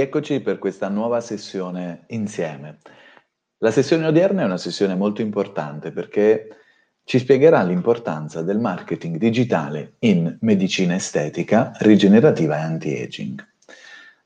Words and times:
rieccoci 0.00 0.40
per 0.40 0.58
questa 0.58 0.88
nuova 0.88 1.20
sessione 1.20 2.04
insieme. 2.08 2.78
La 3.58 3.70
sessione 3.70 4.06
odierna 4.06 4.40
è 4.40 4.46
una 4.46 4.56
sessione 4.56 4.94
molto 4.94 5.20
importante 5.20 5.92
perché 5.92 6.56
ci 7.04 7.18
spiegherà 7.18 7.62
l'importanza 7.62 8.40
del 8.40 8.58
marketing 8.58 9.18
digitale 9.18 9.96
in 9.98 10.38
medicina 10.40 10.94
estetica, 10.94 11.72
rigenerativa 11.80 12.56
e 12.56 12.60
anti-aging. 12.60 13.46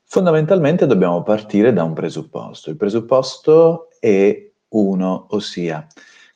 Fondamentalmente 0.05 0.85
dobbiamo 0.85 1.23
partire 1.23 1.73
da 1.73 1.83
un 1.83 1.93
presupposto. 1.93 2.69
Il 2.69 2.77
presupposto 2.77 3.89
è 3.99 4.49
uno, 4.69 5.27
ossia 5.31 5.85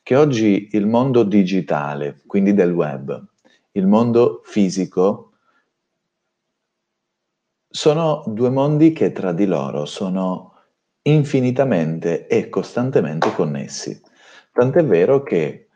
che 0.02 0.16
oggi 0.16 0.68
il 0.72 0.86
mondo 0.86 1.22
digitale, 1.22 2.20
quindi 2.26 2.52
del 2.52 2.72
web, 2.72 3.24
il 3.72 3.86
mondo 3.86 4.42
fisico, 4.44 5.29
sono 7.72 8.24
due 8.26 8.50
mondi 8.50 8.92
che 8.92 9.12
tra 9.12 9.32
di 9.32 9.46
loro 9.46 9.84
sono 9.84 10.54
infinitamente 11.02 12.26
e 12.26 12.48
costantemente 12.48 13.32
connessi. 13.32 14.00
Tant'è 14.52 14.84
vero 14.84 15.22
che 15.22 15.68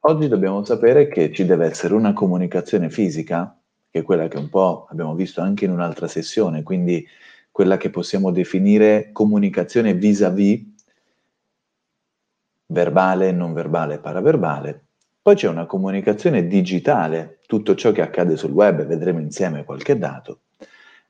oggi 0.00 0.28
dobbiamo 0.28 0.64
sapere 0.64 1.08
che 1.08 1.32
ci 1.32 1.44
deve 1.44 1.66
essere 1.66 1.94
una 1.94 2.12
comunicazione 2.12 2.88
fisica, 2.88 3.58
che 3.90 3.98
è 3.98 4.02
quella 4.04 4.28
che 4.28 4.38
un 4.38 4.48
po' 4.48 4.86
abbiamo 4.90 5.14
visto 5.14 5.40
anche 5.40 5.64
in 5.64 5.72
un'altra 5.72 6.06
sessione, 6.06 6.62
quindi 6.62 7.04
quella 7.50 7.76
che 7.76 7.90
possiamo 7.90 8.30
definire 8.30 9.10
comunicazione 9.12 9.94
vis-à-vis, 9.94 10.62
verbale, 12.66 13.32
non 13.32 13.52
verbale, 13.52 13.98
paraverbale. 13.98 14.84
Poi 15.20 15.34
c'è 15.34 15.48
una 15.48 15.66
comunicazione 15.66 16.46
digitale, 16.46 17.40
tutto 17.46 17.74
ciò 17.74 17.90
che 17.90 18.02
accade 18.02 18.36
sul 18.36 18.52
web, 18.52 18.86
vedremo 18.86 19.18
insieme 19.18 19.64
qualche 19.64 19.98
dato. 19.98 20.42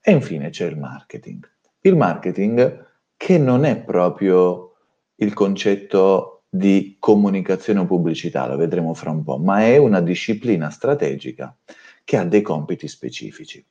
E 0.02 0.12
infine 0.12 0.50
c'è 0.50 0.66
il 0.66 0.78
marketing. 0.78 1.48
Il 1.82 1.96
marketing 1.96 2.86
che 3.16 3.36
non 3.36 3.64
è 3.64 3.76
proprio 3.78 4.74
il 5.16 5.34
concetto 5.34 6.44
di 6.48 6.96
comunicazione 6.98 7.80
o 7.80 7.86
pubblicità, 7.86 8.48
lo 8.48 8.56
vedremo 8.56 8.94
fra 8.94 9.10
un 9.10 9.22
po', 9.22 9.36
ma 9.36 9.60
è 9.60 9.76
una 9.76 10.00
disciplina 10.00 10.70
strategica 10.70 11.54
che 12.02 12.16
ha 12.16 12.24
dei 12.24 12.42
compiti 12.42 12.88
specifici. 12.88 13.64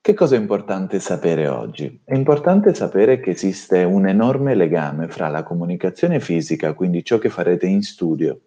Che 0.00 0.14
cosa 0.14 0.36
è 0.36 0.38
importante 0.38 1.00
sapere 1.00 1.48
oggi? 1.48 2.00
È 2.04 2.14
importante 2.14 2.74
sapere 2.74 3.18
che 3.18 3.30
esiste 3.30 3.82
un 3.82 4.06
enorme 4.06 4.54
legame 4.54 5.08
fra 5.08 5.28
la 5.28 5.42
comunicazione 5.42 6.20
fisica, 6.20 6.74
quindi 6.74 7.04
ciò 7.04 7.18
che 7.18 7.30
farete 7.30 7.66
in 7.66 7.82
studio, 7.82 8.42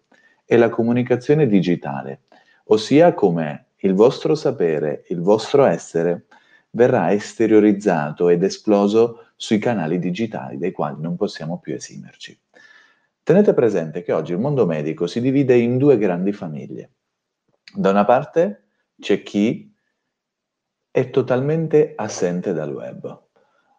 e 0.46 0.56
la 0.56 0.70
comunicazione 0.70 1.46
digitale, 1.46 2.22
ossia 2.66 3.12
come 3.12 3.66
il 3.78 3.92
vostro 3.92 4.34
sapere, 4.34 5.04
il 5.08 5.20
vostro 5.20 5.64
essere 5.64 6.24
verrà 6.70 7.12
esteriorizzato 7.12 8.28
ed 8.28 8.42
esploso 8.42 9.26
sui 9.36 9.58
canali 9.58 9.98
digitali 9.98 10.58
dai 10.58 10.72
quali 10.72 11.00
non 11.00 11.16
possiamo 11.16 11.58
più 11.58 11.74
esimerci. 11.74 12.38
Tenete 13.22 13.54
presente 13.54 14.02
che 14.02 14.12
oggi 14.12 14.32
il 14.32 14.38
mondo 14.38 14.66
medico 14.66 15.06
si 15.06 15.20
divide 15.20 15.56
in 15.56 15.78
due 15.78 15.98
grandi 15.98 16.32
famiglie. 16.32 16.92
Da 17.72 17.90
una 17.90 18.04
parte 18.04 18.64
c'è 18.98 19.22
chi 19.22 19.72
è 20.90 21.10
totalmente 21.10 21.92
assente 21.96 22.52
dal 22.52 22.72
web. 22.72 23.22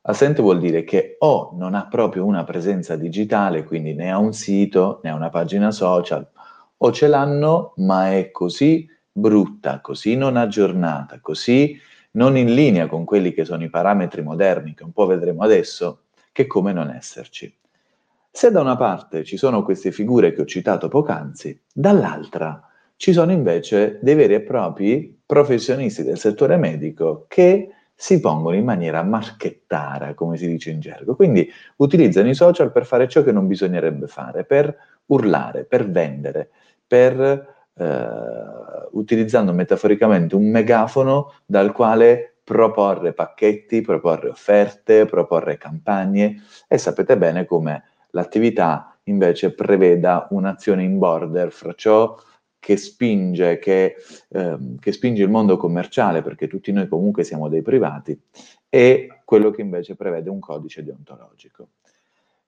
Assente 0.03 0.41
vuol 0.41 0.59
dire 0.59 0.83
che 0.83 1.17
o 1.19 1.51
non 1.57 1.75
ha 1.75 1.87
proprio 1.87 2.25
una 2.25 2.43
presenza 2.43 2.95
digitale, 2.95 3.63
quindi 3.63 3.93
ne 3.93 4.11
ha 4.11 4.17
un 4.17 4.33
sito, 4.33 5.01
ha 5.03 5.13
una 5.13 5.29
pagina 5.29 5.69
social, 5.71 6.27
o 6.77 6.91
ce 6.91 7.07
l'hanno, 7.07 7.73
ma 7.77 8.13
è 8.13 8.31
così 8.31 8.89
brutta, 9.11 9.81
così 9.81 10.15
non 10.15 10.37
aggiornata, 10.37 11.19
così 11.19 11.77
non 12.11 12.37
in 12.37 12.53
linea 12.53 12.87
con 12.87 13.05
quelli 13.05 13.33
che 13.33 13.45
sono 13.45 13.63
i 13.63 13.69
parametri 13.69 14.21
moderni, 14.21 14.73
che 14.73 14.83
un 14.83 14.91
po' 14.91 15.05
vedremo 15.05 15.43
adesso, 15.43 16.03
che 16.31 16.47
come 16.47 16.73
non 16.73 16.89
esserci. 16.89 17.53
Se 18.29 18.49
da 18.49 18.61
una 18.61 18.77
parte 18.77 19.23
ci 19.23 19.37
sono 19.37 19.63
queste 19.63 19.91
figure 19.91 20.33
che 20.33 20.41
ho 20.41 20.45
citato 20.45 20.87
poc'anzi, 20.87 21.61
dall'altra 21.73 22.65
ci 22.95 23.13
sono 23.13 23.31
invece 23.31 23.99
dei 24.01 24.15
veri 24.15 24.35
e 24.35 24.41
propri 24.41 25.21
professionisti 25.25 26.03
del 26.03 26.17
settore 26.17 26.55
medico 26.55 27.25
che 27.27 27.69
si 27.93 28.19
pongono 28.19 28.55
in 28.55 28.63
maniera 28.63 29.03
marchettara, 29.03 30.13
come 30.13 30.37
si 30.37 30.47
dice 30.47 30.71
in 30.71 30.79
gergo. 30.79 31.15
Quindi 31.15 31.49
utilizzano 31.77 32.29
i 32.29 32.33
social 32.33 32.71
per 32.71 32.85
fare 32.85 33.07
ciò 33.07 33.21
che 33.23 33.31
non 33.31 33.47
bisognerebbe 33.47 34.07
fare, 34.07 34.43
per 34.43 34.75
urlare, 35.07 35.65
per 35.65 35.89
vendere, 35.89 36.49
per 36.87 37.19
eh, 37.73 38.80
utilizzando 38.93 39.53
metaforicamente 39.53 40.35
un 40.35 40.49
megafono 40.49 41.33
dal 41.45 41.71
quale 41.71 42.35
proporre 42.43 43.13
pacchetti, 43.13 43.81
proporre 43.81 44.29
offerte, 44.29 45.05
proporre 45.05 45.57
campagne 45.57 46.41
e 46.67 46.77
sapete 46.77 47.17
bene 47.17 47.45
come 47.45 47.83
l'attività 48.11 48.97
invece 49.03 49.53
preveda 49.53 50.27
un'azione 50.31 50.83
in 50.83 50.97
border 50.97 51.51
fra 51.51 51.73
ciò 51.73 52.15
che 52.59 52.77
spinge, 52.77 53.57
che, 53.57 53.95
eh, 54.29 54.57
che 54.79 54.91
spinge 54.91 55.23
il 55.23 55.29
mondo 55.29 55.57
commerciale, 55.57 56.21
perché 56.21 56.47
tutti 56.47 56.71
noi 56.71 56.87
comunque 56.87 57.23
siamo 57.23 57.49
dei 57.49 57.63
privati, 57.63 58.19
e 58.69 59.21
quello 59.25 59.49
che 59.49 59.61
invece 59.61 59.95
prevede 59.95 60.29
un 60.29 60.39
codice 60.39 60.83
deontologico. 60.83 61.69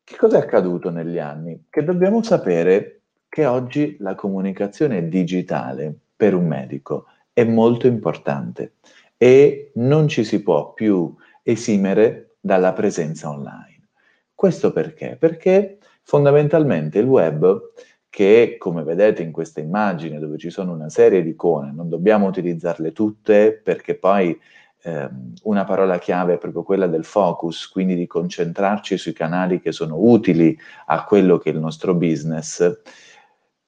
Che 0.03 0.15
cosa 0.15 0.37
è 0.37 0.41
accaduto 0.41 0.91
negli 0.91 1.17
anni? 1.17 1.65
Che 1.67 1.83
dobbiamo 1.83 2.21
sapere 2.21 2.99
che 3.27 3.47
oggi 3.47 3.97
la 3.99 4.13
comunicazione 4.13 5.07
digitale 5.07 5.95
per 6.23 6.35
un 6.35 6.47
medico 6.47 7.07
è 7.33 7.43
molto 7.43 7.85
importante 7.85 8.75
e 9.17 9.71
non 9.75 10.07
ci 10.07 10.23
si 10.23 10.41
può 10.41 10.71
più 10.71 11.13
esimere 11.41 12.37
dalla 12.39 12.71
presenza 12.71 13.29
online. 13.29 13.89
Questo 14.33 14.71
perché? 14.71 15.17
Perché 15.19 15.79
fondamentalmente 16.01 16.99
il 16.99 17.07
web, 17.07 17.59
che 18.07 18.55
come 18.57 18.83
vedete 18.83 19.21
in 19.21 19.33
questa 19.33 19.59
immagine 19.59 20.17
dove 20.17 20.37
ci 20.37 20.49
sono 20.49 20.71
una 20.71 20.87
serie 20.87 21.23
di 21.23 21.31
icone, 21.31 21.73
non 21.73 21.89
dobbiamo 21.89 22.27
utilizzarle 22.27 22.93
tutte 22.93 23.59
perché 23.61 23.95
poi 23.95 24.39
ehm, 24.83 25.33
una 25.43 25.65
parola 25.65 25.99
chiave 25.99 26.35
è 26.35 26.37
proprio 26.37 26.63
quella 26.63 26.87
del 26.87 27.03
focus, 27.03 27.67
quindi 27.67 27.95
di 27.95 28.07
concentrarci 28.07 28.97
sui 28.97 29.11
canali 29.11 29.59
che 29.59 29.73
sono 29.73 29.97
utili 29.97 30.57
a 30.85 31.03
quello 31.03 31.37
che 31.37 31.49
è 31.49 31.53
il 31.53 31.59
nostro 31.59 31.93
business 31.93 32.79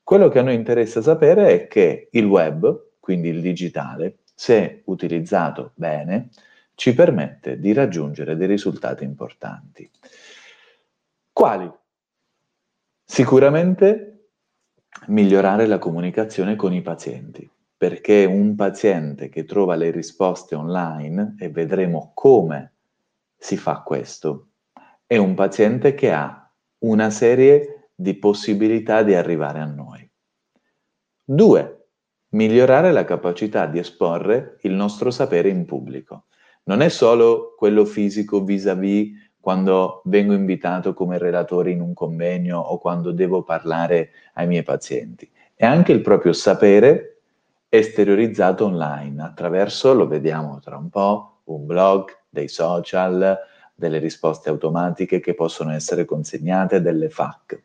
quello 0.05 0.29
che 0.29 0.37
a 0.37 0.43
noi 0.43 0.53
interessa 0.53 1.01
sapere 1.01 1.47
è 1.47 1.67
che 1.67 2.09
il 2.11 2.25
web, 2.25 2.89
quindi 2.99 3.29
il 3.29 3.41
digitale, 3.41 4.19
se 4.35 4.83
utilizzato 4.85 5.71
bene, 5.73 6.29
ci 6.75 6.93
permette 6.93 7.59
di 7.59 7.73
raggiungere 7.73 8.35
dei 8.35 8.45
risultati 8.45 9.03
importanti. 9.03 9.89
Quali? 11.33 11.67
Sicuramente 13.03 14.27
migliorare 15.07 15.65
la 15.65 15.79
comunicazione 15.79 16.55
con 16.55 16.71
i 16.71 16.83
pazienti, 16.83 17.49
perché 17.75 18.25
un 18.25 18.55
paziente 18.55 19.27
che 19.27 19.43
trova 19.43 19.73
le 19.73 19.89
risposte 19.89 20.53
online, 20.53 21.35
e 21.39 21.49
vedremo 21.49 22.11
come 22.13 22.73
si 23.35 23.57
fa 23.57 23.81
questo, 23.81 24.49
è 25.07 25.17
un 25.17 25.33
paziente 25.33 25.95
che 25.95 26.11
ha 26.11 26.47
una 26.79 27.09
serie 27.09 27.89
di 27.95 28.13
possibilità 28.15 29.03
di 29.03 29.13
arrivare 29.13 29.59
a 29.59 29.65
noi. 29.65 29.94
Due, 31.27 31.87
migliorare 32.33 32.91
la 32.91 33.03
capacità 33.03 33.65
di 33.65 33.79
esporre 33.79 34.59
il 34.61 34.73
nostro 34.73 35.09
sapere 35.09 35.49
in 35.49 35.65
pubblico. 35.65 36.25
Non 36.65 36.81
è 36.81 36.89
solo 36.89 37.55
quello 37.57 37.83
fisico 37.83 38.43
vis-à-vis 38.43 39.31
quando 39.39 40.03
vengo 40.05 40.33
invitato 40.33 40.93
come 40.93 41.17
relatore 41.17 41.71
in 41.71 41.81
un 41.81 41.95
convegno 41.95 42.59
o 42.59 42.77
quando 42.77 43.11
devo 43.11 43.41
parlare 43.41 44.11
ai 44.35 44.45
miei 44.45 44.61
pazienti, 44.61 45.27
è 45.55 45.65
anche 45.65 45.93
il 45.93 46.01
proprio 46.01 46.31
sapere 46.31 47.21
esteriorizzato 47.69 48.65
online. 48.65 49.23
Attraverso, 49.23 49.95
lo 49.95 50.05
vediamo 50.05 50.59
tra 50.59 50.77
un 50.77 50.89
po', 50.89 51.39
un 51.45 51.65
blog, 51.65 52.05
dei 52.29 52.49
social, 52.49 53.35
delle 53.73 53.97
risposte 53.97 54.49
automatiche 54.49 55.19
che 55.19 55.33
possono 55.33 55.71
essere 55.71 56.05
consegnate, 56.05 56.81
delle 56.81 57.09
FAQ 57.09 57.63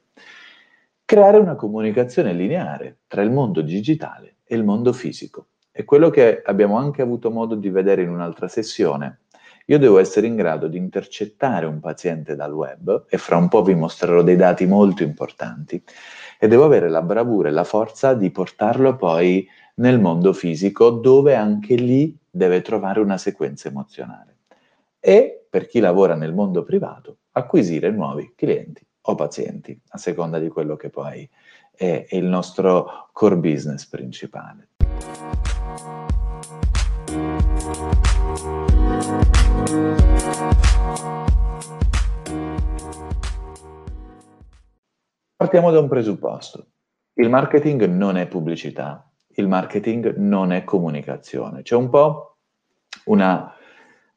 creare 1.10 1.38
una 1.38 1.56
comunicazione 1.56 2.32
lineare 2.32 2.98
tra 3.08 3.20
il 3.22 3.32
mondo 3.32 3.62
digitale 3.62 4.36
e 4.44 4.54
il 4.54 4.62
mondo 4.62 4.92
fisico. 4.92 5.48
È 5.68 5.82
quello 5.82 6.08
che 6.08 6.40
abbiamo 6.40 6.76
anche 6.76 7.02
avuto 7.02 7.32
modo 7.32 7.56
di 7.56 7.68
vedere 7.68 8.02
in 8.02 8.10
un'altra 8.10 8.46
sessione. 8.46 9.22
Io 9.66 9.80
devo 9.80 9.98
essere 9.98 10.28
in 10.28 10.36
grado 10.36 10.68
di 10.68 10.78
intercettare 10.78 11.66
un 11.66 11.80
paziente 11.80 12.36
dal 12.36 12.52
web, 12.52 13.06
e 13.08 13.18
fra 13.18 13.36
un 13.36 13.48
po' 13.48 13.64
vi 13.64 13.74
mostrerò 13.74 14.22
dei 14.22 14.36
dati 14.36 14.66
molto 14.66 15.02
importanti, 15.02 15.82
e 16.38 16.46
devo 16.46 16.64
avere 16.64 16.88
la 16.88 17.02
bravura 17.02 17.48
e 17.48 17.52
la 17.52 17.64
forza 17.64 18.14
di 18.14 18.30
portarlo 18.30 18.94
poi 18.94 19.44
nel 19.78 19.98
mondo 19.98 20.32
fisico, 20.32 20.90
dove 20.90 21.34
anche 21.34 21.74
lì 21.74 22.16
deve 22.30 22.62
trovare 22.62 23.00
una 23.00 23.18
sequenza 23.18 23.66
emozionale. 23.66 24.36
E 25.00 25.44
per 25.50 25.66
chi 25.66 25.80
lavora 25.80 26.14
nel 26.14 26.34
mondo 26.34 26.62
privato, 26.62 27.16
acquisire 27.32 27.90
nuovi 27.90 28.32
clienti 28.36 28.84
o 29.10 29.14
pazienti, 29.14 29.78
a 29.88 29.98
seconda 29.98 30.38
di 30.38 30.48
quello 30.48 30.76
che 30.76 30.90
poi 30.90 31.28
è, 31.72 32.06
il 32.10 32.24
nostro 32.24 33.08
core 33.12 33.36
business 33.36 33.86
principale. 33.86 34.68
Partiamo 45.36 45.70
da 45.70 45.80
un 45.80 45.88
presupposto. 45.88 46.66
Il 47.14 47.28
marketing 47.28 47.86
non 47.86 48.16
è 48.16 48.28
pubblicità, 48.28 49.10
il 49.36 49.48
marketing 49.48 50.16
non 50.16 50.52
è 50.52 50.64
comunicazione. 50.64 51.62
C'è 51.62 51.74
un 51.74 51.88
po' 51.88 52.36
una 53.06 53.52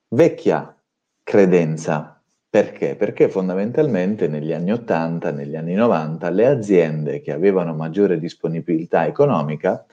vecchia 0.09 0.75
credenza. 1.23 2.21
Perché? 2.53 2.95
Perché 2.95 3.29
fondamentalmente 3.29 4.27
negli 4.27 4.53
anni 4.53 4.71
80, 4.71 5.31
negli 5.31 5.55
anni 5.55 5.73
90, 5.73 6.29
le 6.29 6.45
aziende 6.45 7.19
che 7.19 7.31
avevano 7.31 7.73
maggiore 7.73 8.19
disponibilità 8.19 9.07
economica 9.07 9.83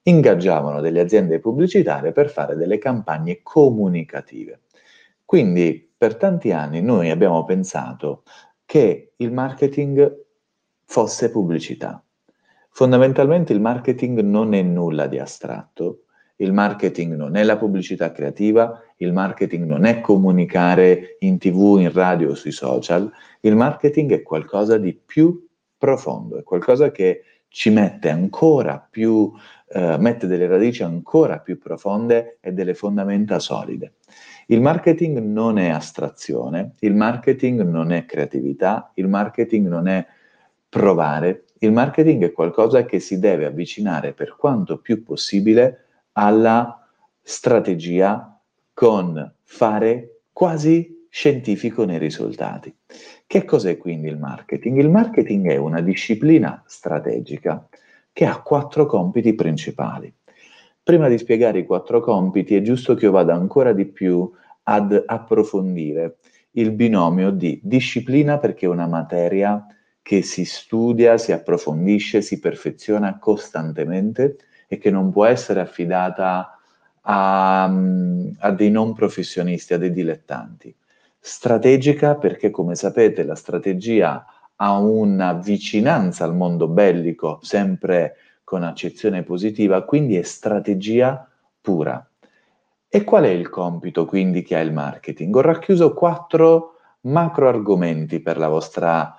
ingaggiavano 0.00 0.80
delle 0.80 1.00
aziende 1.00 1.40
pubblicitarie 1.40 2.12
per 2.12 2.30
fare 2.30 2.56
delle 2.56 2.78
campagne 2.78 3.40
comunicative. 3.42 4.62
Quindi 5.26 5.92
per 5.94 6.16
tanti 6.16 6.52
anni 6.52 6.80
noi 6.80 7.10
abbiamo 7.10 7.44
pensato 7.44 8.22
che 8.64 9.12
il 9.16 9.30
marketing 9.30 10.10
fosse 10.86 11.30
pubblicità. 11.30 12.02
Fondamentalmente 12.70 13.52
il 13.52 13.60
marketing 13.60 14.20
non 14.20 14.54
è 14.54 14.62
nulla 14.62 15.06
di 15.06 15.18
astratto, 15.18 16.04
il 16.36 16.54
marketing 16.54 17.14
non 17.14 17.36
è 17.36 17.42
la 17.42 17.58
pubblicità 17.58 18.10
creativa, 18.10 18.80
il 18.96 19.12
marketing 19.12 19.64
non 19.64 19.84
è 19.84 20.00
comunicare 20.00 21.16
in 21.20 21.38
tv, 21.38 21.78
in 21.80 21.92
radio 21.92 22.30
o 22.30 22.34
sui 22.34 22.52
social, 22.52 23.10
il 23.40 23.56
marketing 23.56 24.12
è 24.12 24.22
qualcosa 24.22 24.78
di 24.78 24.94
più 24.94 25.46
profondo, 25.76 26.38
è 26.38 26.42
qualcosa 26.42 26.90
che 26.90 27.22
ci 27.48 27.70
mette 27.70 28.10
ancora 28.10 28.78
più, 28.78 29.32
eh, 29.68 29.96
mette 29.98 30.26
delle 30.26 30.46
radici 30.46 30.82
ancora 30.82 31.38
più 31.38 31.58
profonde 31.58 32.38
e 32.40 32.52
delle 32.52 32.74
fondamenta 32.74 33.38
solide. 33.38 33.94
Il 34.48 34.60
marketing 34.60 35.18
non 35.18 35.58
è 35.58 35.68
astrazione, 35.68 36.74
il 36.80 36.94
marketing 36.94 37.62
non 37.62 37.92
è 37.92 38.04
creatività, 38.04 38.92
il 38.94 39.08
marketing 39.08 39.68
non 39.68 39.88
è 39.88 40.06
provare, 40.68 41.44
il 41.60 41.72
marketing 41.72 42.24
è 42.24 42.32
qualcosa 42.32 42.84
che 42.84 43.00
si 43.00 43.18
deve 43.18 43.46
avvicinare 43.46 44.12
per 44.12 44.36
quanto 44.36 44.78
più 44.78 45.02
possibile 45.02 45.84
alla 46.12 46.86
strategia 47.22 48.35
con 48.76 49.34
fare 49.42 50.20
quasi 50.34 51.06
scientifico 51.08 51.86
nei 51.86 51.96
risultati. 51.96 52.76
Che 53.26 53.44
cos'è 53.46 53.78
quindi 53.78 54.08
il 54.08 54.18
marketing? 54.18 54.76
Il 54.76 54.90
marketing 54.90 55.48
è 55.48 55.56
una 55.56 55.80
disciplina 55.80 56.62
strategica 56.66 57.66
che 58.12 58.26
ha 58.26 58.42
quattro 58.42 58.84
compiti 58.84 59.34
principali. 59.34 60.14
Prima 60.82 61.08
di 61.08 61.16
spiegare 61.16 61.60
i 61.60 61.64
quattro 61.64 62.00
compiti 62.00 62.54
è 62.54 62.60
giusto 62.60 62.92
che 62.92 63.06
io 63.06 63.12
vada 63.12 63.32
ancora 63.32 63.72
di 63.72 63.86
più 63.86 64.30
ad 64.64 65.04
approfondire 65.06 66.18
il 66.50 66.70
binomio 66.72 67.30
di 67.30 67.58
disciplina 67.62 68.36
perché 68.36 68.66
è 68.66 68.68
una 68.68 68.86
materia 68.86 69.64
che 70.02 70.20
si 70.20 70.44
studia, 70.44 71.16
si 71.16 71.32
approfondisce, 71.32 72.20
si 72.20 72.38
perfeziona 72.40 73.18
costantemente 73.18 74.36
e 74.68 74.76
che 74.76 74.90
non 74.90 75.10
può 75.10 75.24
essere 75.24 75.60
affidata 75.60 76.55
a, 77.08 77.64
a, 77.64 78.50
dei 78.52 78.70
non 78.70 78.94
professionisti, 78.94 79.74
a 79.74 79.78
dei 79.78 79.92
dilettanti. 79.92 80.74
Strategica 81.18 82.14
perché, 82.14 82.50
come 82.50 82.74
sapete, 82.74 83.24
la 83.24 83.34
strategia 83.34 84.24
ha 84.56 84.78
una 84.78 85.34
vicinanza 85.34 86.24
al 86.24 86.34
mondo 86.34 86.68
bellico, 86.68 87.38
sempre 87.42 88.16
con 88.44 88.62
accezione 88.62 89.22
positiva, 89.22 89.82
quindi 89.82 90.16
è 90.16 90.22
strategia 90.22 91.28
pura. 91.60 92.08
E 92.88 93.04
qual 93.04 93.24
è 93.24 93.28
il 93.28 93.50
compito 93.50 94.06
quindi 94.06 94.42
che 94.42 94.56
ha 94.56 94.60
il 94.60 94.72
marketing? 94.72 95.34
Ho 95.34 95.40
racchiuso 95.40 95.92
quattro 95.92 96.74
macro 97.02 97.48
argomenti 97.48 98.20
per 98.20 98.38
vostra 98.38 99.18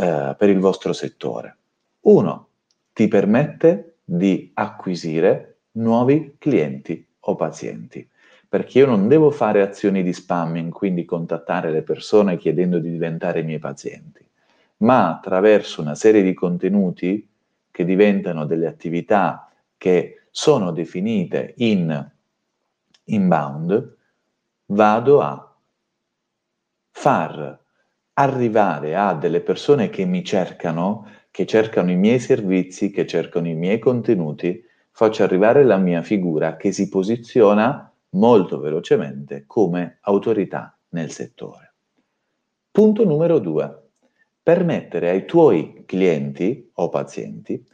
eh, 0.00 0.36
per 0.38 0.48
il 0.48 0.60
vostro 0.60 0.92
settore. 0.92 1.56
Uno, 2.02 2.48
ti 2.92 3.08
permette 3.08 3.96
di 4.04 4.52
acquisire 4.54 5.62
nuovi 5.72 6.36
clienti 6.38 7.04
o 7.28 7.34
pazienti, 7.36 8.06
perché 8.48 8.78
io 8.78 8.86
non 8.86 9.08
devo 9.08 9.30
fare 9.30 9.60
azioni 9.60 10.02
di 10.02 10.12
spamming, 10.12 10.72
quindi 10.72 11.04
contattare 11.04 11.70
le 11.70 11.82
persone 11.82 12.38
chiedendo 12.38 12.78
di 12.78 12.90
diventare 12.90 13.42
miei 13.42 13.58
pazienti, 13.58 14.24
ma 14.78 15.10
attraverso 15.10 15.80
una 15.80 15.94
serie 15.94 16.22
di 16.22 16.34
contenuti 16.34 17.26
che 17.70 17.84
diventano 17.84 18.46
delle 18.46 18.66
attività 18.66 19.50
che 19.76 20.22
sono 20.30 20.72
definite 20.72 21.54
in 21.58 22.10
inbound, 23.04 23.96
vado 24.66 25.20
a 25.20 25.56
far 26.90 27.58
arrivare 28.14 28.96
a 28.96 29.14
delle 29.14 29.40
persone 29.40 29.90
che 29.90 30.04
mi 30.04 30.24
cercano, 30.24 31.06
che 31.30 31.46
cercano 31.46 31.90
i 31.90 31.96
miei 31.96 32.18
servizi, 32.18 32.90
che 32.90 33.06
cercano 33.06 33.48
i 33.48 33.54
miei 33.54 33.78
contenuti, 33.78 34.64
faccio 34.98 35.22
arrivare 35.22 35.62
la 35.62 35.76
mia 35.76 36.02
figura 36.02 36.56
che 36.56 36.72
si 36.72 36.88
posiziona 36.88 37.88
molto 38.16 38.58
velocemente 38.58 39.44
come 39.46 39.98
autorità 40.00 40.76
nel 40.88 41.12
settore. 41.12 41.74
Punto 42.68 43.04
numero 43.04 43.38
due. 43.38 43.90
Permettere 44.42 45.10
ai 45.10 45.24
tuoi 45.24 45.84
clienti 45.86 46.68
o 46.74 46.88
pazienti 46.88 47.64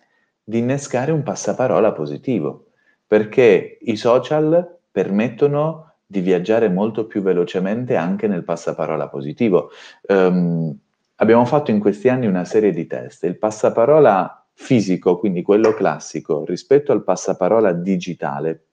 di 0.42 0.58
innescare 0.58 1.12
un 1.12 1.22
passaparola 1.22 1.92
positivo, 1.92 2.72
perché 3.06 3.78
i 3.80 3.96
social 3.96 4.80
permettono 4.90 5.94
di 6.04 6.20
viaggiare 6.20 6.68
molto 6.68 7.06
più 7.06 7.22
velocemente 7.22 7.96
anche 7.96 8.28
nel 8.28 8.44
passaparola 8.44 9.08
positivo. 9.08 9.70
Um, 10.08 10.76
abbiamo 11.14 11.46
fatto 11.46 11.70
in 11.70 11.80
questi 11.80 12.10
anni 12.10 12.26
una 12.26 12.44
serie 12.44 12.70
di 12.70 12.86
test. 12.86 13.24
Il 13.24 13.38
passaparola 13.38 14.43
fisico, 14.54 15.18
quindi 15.18 15.42
quello 15.42 15.74
classico, 15.74 16.44
rispetto 16.44 16.92
al 16.92 17.04
passaparola 17.04 17.72
digitale, 17.72 18.64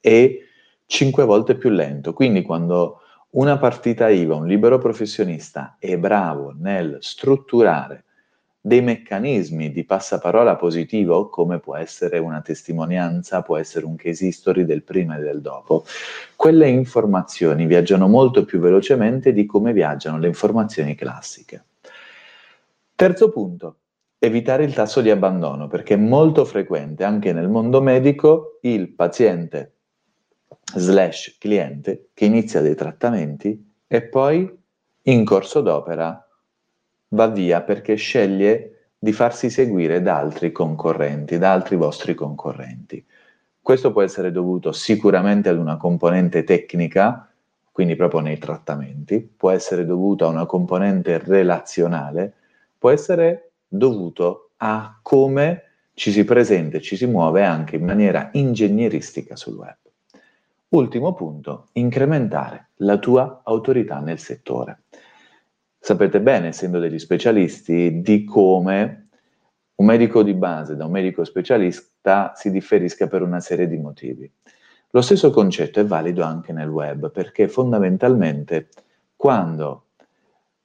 è 0.00 0.38
cinque 0.86 1.24
volte 1.24 1.56
più 1.56 1.70
lento. 1.70 2.12
Quindi 2.12 2.42
quando 2.42 3.00
una 3.30 3.58
partita 3.58 4.08
IVA, 4.08 4.34
un 4.34 4.46
libero 4.46 4.78
professionista 4.78 5.76
è 5.78 5.96
bravo 5.96 6.54
nel 6.56 6.98
strutturare 7.00 8.04
dei 8.66 8.80
meccanismi 8.80 9.70
di 9.70 9.84
passaparola 9.84 10.56
positivo, 10.56 11.28
come 11.28 11.58
può 11.58 11.76
essere 11.76 12.18
una 12.18 12.40
testimonianza, 12.40 13.42
può 13.42 13.58
essere 13.58 13.84
un 13.84 13.94
case 13.94 14.24
history 14.24 14.64
del 14.64 14.82
prima 14.82 15.18
e 15.18 15.20
del 15.20 15.42
dopo, 15.42 15.84
quelle 16.34 16.68
informazioni 16.68 17.66
viaggiano 17.66 18.08
molto 18.08 18.46
più 18.46 18.60
velocemente 18.60 19.34
di 19.34 19.44
come 19.44 19.74
viaggiano 19.74 20.16
le 20.16 20.28
informazioni 20.28 20.94
classiche. 20.94 21.64
Terzo 22.94 23.30
punto, 23.30 23.76
evitare 24.24 24.64
il 24.64 24.74
tasso 24.74 25.00
di 25.00 25.10
abbandono, 25.10 25.68
perché 25.68 25.94
è 25.94 25.98
molto 25.98 26.44
frequente 26.44 27.04
anche 27.04 27.32
nel 27.32 27.48
mondo 27.48 27.80
medico 27.80 28.58
il 28.62 28.90
paziente 28.90 29.72
slash 30.74 31.36
cliente 31.38 32.08
che 32.14 32.24
inizia 32.24 32.60
dei 32.60 32.74
trattamenti 32.74 33.72
e 33.86 34.02
poi 34.02 34.50
in 35.02 35.24
corso 35.24 35.60
d'opera 35.60 36.26
va 37.08 37.26
via 37.28 37.62
perché 37.62 37.94
sceglie 37.96 38.88
di 38.98 39.12
farsi 39.12 39.50
seguire 39.50 40.00
da 40.00 40.16
altri 40.16 40.50
concorrenti, 40.50 41.36
da 41.36 41.52
altri 41.52 41.76
vostri 41.76 42.14
concorrenti. 42.14 43.04
Questo 43.60 43.92
può 43.92 44.02
essere 44.02 44.32
dovuto 44.32 44.72
sicuramente 44.72 45.50
ad 45.50 45.58
una 45.58 45.76
componente 45.76 46.42
tecnica, 46.44 47.30
quindi 47.70 47.96
proprio 47.96 48.20
nei 48.20 48.38
trattamenti, 48.38 49.20
può 49.20 49.50
essere 49.50 49.84
dovuto 49.84 50.24
a 50.24 50.28
una 50.28 50.46
componente 50.46 51.18
relazionale, 51.18 52.32
può 52.78 52.90
essere 52.90 53.52
dovuto 53.76 54.50
a 54.58 54.98
come 55.02 55.62
ci 55.94 56.10
si 56.10 56.24
presenta 56.24 56.78
e 56.78 56.80
ci 56.80 56.96
si 56.96 57.06
muove 57.06 57.44
anche 57.44 57.76
in 57.76 57.84
maniera 57.84 58.30
ingegneristica 58.32 59.36
sul 59.36 59.56
web. 59.56 59.76
Ultimo 60.68 61.14
punto, 61.14 61.68
incrementare 61.72 62.70
la 62.76 62.98
tua 62.98 63.42
autorità 63.44 64.00
nel 64.00 64.18
settore 64.18 64.84
sapete 65.84 66.22
bene, 66.22 66.46
essendo 66.46 66.78
degli 66.78 66.98
specialisti, 66.98 68.00
di 68.00 68.24
come 68.24 69.08
un 69.74 69.84
medico 69.84 70.22
di 70.22 70.32
base 70.32 70.76
da 70.76 70.86
un 70.86 70.90
medico 70.90 71.24
specialista 71.24 72.32
si 72.34 72.50
differisca 72.50 73.06
per 73.06 73.20
una 73.20 73.38
serie 73.38 73.68
di 73.68 73.76
motivi. 73.76 74.32
Lo 74.92 75.02
stesso 75.02 75.30
concetto 75.30 75.80
è 75.80 75.84
valido 75.84 76.24
anche 76.24 76.54
nel 76.54 76.70
web, 76.70 77.10
perché 77.10 77.48
fondamentalmente 77.48 78.70
quando 79.14 79.88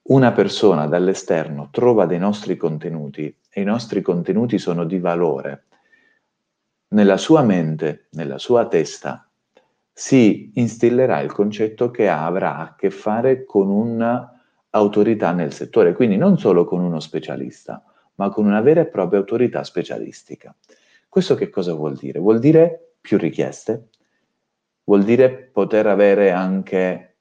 una 0.10 0.32
persona 0.32 0.88
dall'esterno 0.88 1.70
trova 1.72 2.06
dei 2.06 2.18
nostri 2.18 2.58
contenuti 2.58 3.36
e 3.50 3.62
i 3.62 3.64
nostri 3.64 4.02
contenuti 4.02 4.58
sono 4.58 4.86
di 4.86 5.00
valore, 5.00 5.66
nella 6.90 7.18
sua 7.18 7.44
mente, 7.44 8.08
nella 8.12 8.40
sua 8.40 8.68
testa, 8.68 9.30
si 9.94 10.52
instillerà 10.56 11.20
il 11.20 11.32
concetto 11.32 11.92
che 11.92 12.10
avrà 12.10 12.58
a 12.58 12.76
che 12.76 12.90
fare 12.90 13.46
con 13.46 13.70
un 13.70 14.28
autorità 14.72 15.32
nel 15.32 15.54
settore, 15.54 15.94
quindi 15.94 16.18
non 16.18 16.40
solo 16.40 16.66
con 16.66 16.82
uno 16.82 17.00
specialista, 17.00 17.84
ma 18.16 18.30
con 18.30 18.46
una 18.46 18.62
vera 18.62 18.82
e 18.82 18.88
propria 18.88 19.20
autorità 19.20 19.64
specialistica. 19.64 20.56
Questo 21.08 21.36
che 21.36 21.50
cosa 21.50 21.74
vuol 21.74 21.96
dire? 21.96 22.20
Vuol 22.20 22.40
dire 22.40 22.94
più 23.00 23.18
richieste, 23.18 23.90
vuol 24.86 25.04
dire 25.04 25.30
poter 25.30 25.86
avere 25.86 26.32
anche 26.32 27.18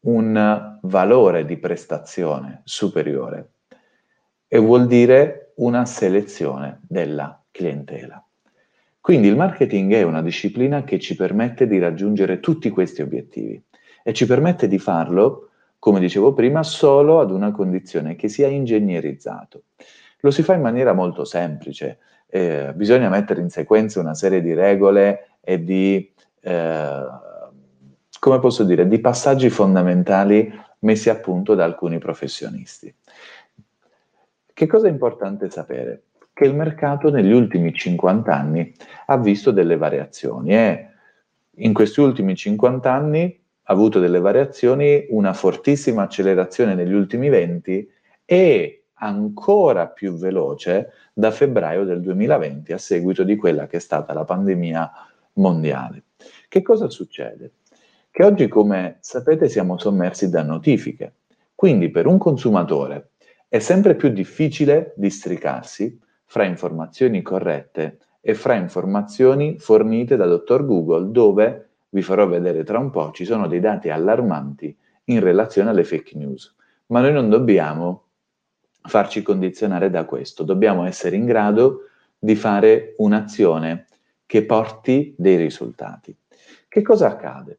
un 0.00 0.71
valore 0.82 1.44
di 1.44 1.56
prestazione 1.58 2.62
superiore 2.64 3.50
e 4.48 4.58
vuol 4.58 4.86
dire 4.86 5.52
una 5.56 5.84
selezione 5.84 6.80
della 6.86 7.40
clientela. 7.50 8.24
Quindi 9.00 9.28
il 9.28 9.36
marketing 9.36 9.92
è 9.94 10.02
una 10.02 10.22
disciplina 10.22 10.84
che 10.84 10.98
ci 10.98 11.16
permette 11.16 11.66
di 11.66 11.78
raggiungere 11.78 12.40
tutti 12.40 12.70
questi 12.70 13.02
obiettivi 13.02 13.60
e 14.02 14.12
ci 14.12 14.26
permette 14.26 14.68
di 14.68 14.78
farlo, 14.78 15.50
come 15.78 16.00
dicevo 16.00 16.32
prima, 16.32 16.62
solo 16.62 17.20
ad 17.20 17.30
una 17.30 17.50
condizione 17.50 18.14
che 18.14 18.28
sia 18.28 18.48
ingegnerizzato. 18.48 19.62
Lo 20.20 20.30
si 20.30 20.42
fa 20.42 20.54
in 20.54 20.60
maniera 20.60 20.92
molto 20.92 21.24
semplice, 21.24 21.98
eh, 22.28 22.72
bisogna 22.74 23.08
mettere 23.08 23.40
in 23.40 23.50
sequenza 23.50 23.98
una 23.98 24.14
serie 24.14 24.40
di 24.40 24.54
regole 24.54 25.36
e 25.40 25.62
di, 25.64 26.12
eh, 26.40 27.04
come 28.20 28.38
posso 28.38 28.62
dire, 28.62 28.86
di 28.86 29.00
passaggi 29.00 29.50
fondamentali 29.50 30.52
messi 30.82 31.10
a 31.10 31.16
punto 31.16 31.54
da 31.54 31.64
alcuni 31.64 31.98
professionisti. 31.98 32.94
Che 34.52 34.66
cosa 34.66 34.86
è 34.86 34.90
importante 34.90 35.50
sapere? 35.50 36.04
Che 36.32 36.44
il 36.44 36.54
mercato 36.54 37.10
negli 37.10 37.32
ultimi 37.32 37.72
50 37.72 38.34
anni 38.34 38.72
ha 39.06 39.16
visto 39.18 39.50
delle 39.50 39.76
variazioni 39.76 40.54
e 40.54 40.86
in 41.56 41.72
questi 41.72 42.00
ultimi 42.00 42.34
50 42.34 42.90
anni 42.90 43.40
ha 43.64 43.72
avuto 43.72 44.00
delle 44.00 44.20
variazioni, 44.20 45.06
una 45.10 45.32
fortissima 45.32 46.02
accelerazione 46.02 46.74
negli 46.74 46.92
ultimi 46.94 47.28
20 47.28 47.90
e 48.24 48.84
ancora 48.94 49.88
più 49.88 50.14
veloce 50.14 50.92
da 51.12 51.30
febbraio 51.30 51.84
del 51.84 52.00
2020 52.00 52.72
a 52.72 52.78
seguito 52.78 53.24
di 53.24 53.36
quella 53.36 53.66
che 53.66 53.76
è 53.76 53.80
stata 53.80 54.12
la 54.12 54.24
pandemia 54.24 54.90
mondiale. 55.34 56.04
Che 56.48 56.62
cosa 56.62 56.88
succede? 56.88 57.52
Che 58.14 58.24
oggi, 58.26 58.46
come 58.46 58.98
sapete, 59.00 59.48
siamo 59.48 59.78
sommersi 59.78 60.28
da 60.28 60.42
notifiche. 60.42 61.14
Quindi 61.54 61.88
per 61.88 62.06
un 62.06 62.18
consumatore 62.18 63.12
è 63.48 63.58
sempre 63.58 63.94
più 63.94 64.10
difficile 64.10 64.92
districarsi 64.96 65.98
fra 66.26 66.44
informazioni 66.44 67.22
corrette 67.22 68.00
e 68.20 68.34
fra 68.34 68.52
informazioni 68.52 69.58
fornite 69.58 70.16
da 70.16 70.26
dottor 70.26 70.66
Google 70.66 71.10
dove 71.10 71.68
vi 71.88 72.02
farò 72.02 72.26
vedere 72.26 72.64
tra 72.64 72.78
un 72.78 72.90
po', 72.90 73.12
ci 73.12 73.24
sono 73.24 73.48
dei 73.48 73.60
dati 73.60 73.88
allarmanti 73.88 74.76
in 75.04 75.20
relazione 75.20 75.70
alle 75.70 75.84
fake 75.84 76.14
news. 76.18 76.54
Ma 76.88 77.00
noi 77.00 77.14
non 77.14 77.30
dobbiamo 77.30 78.08
farci 78.82 79.22
condizionare 79.22 79.88
da 79.88 80.04
questo, 80.04 80.42
dobbiamo 80.42 80.84
essere 80.84 81.16
in 81.16 81.24
grado 81.24 81.88
di 82.18 82.34
fare 82.34 82.94
un'azione 82.98 83.86
che 84.26 84.44
porti 84.44 85.14
dei 85.16 85.36
risultati. 85.36 86.14
Che 86.68 86.82
cosa 86.82 87.06
accade? 87.06 87.56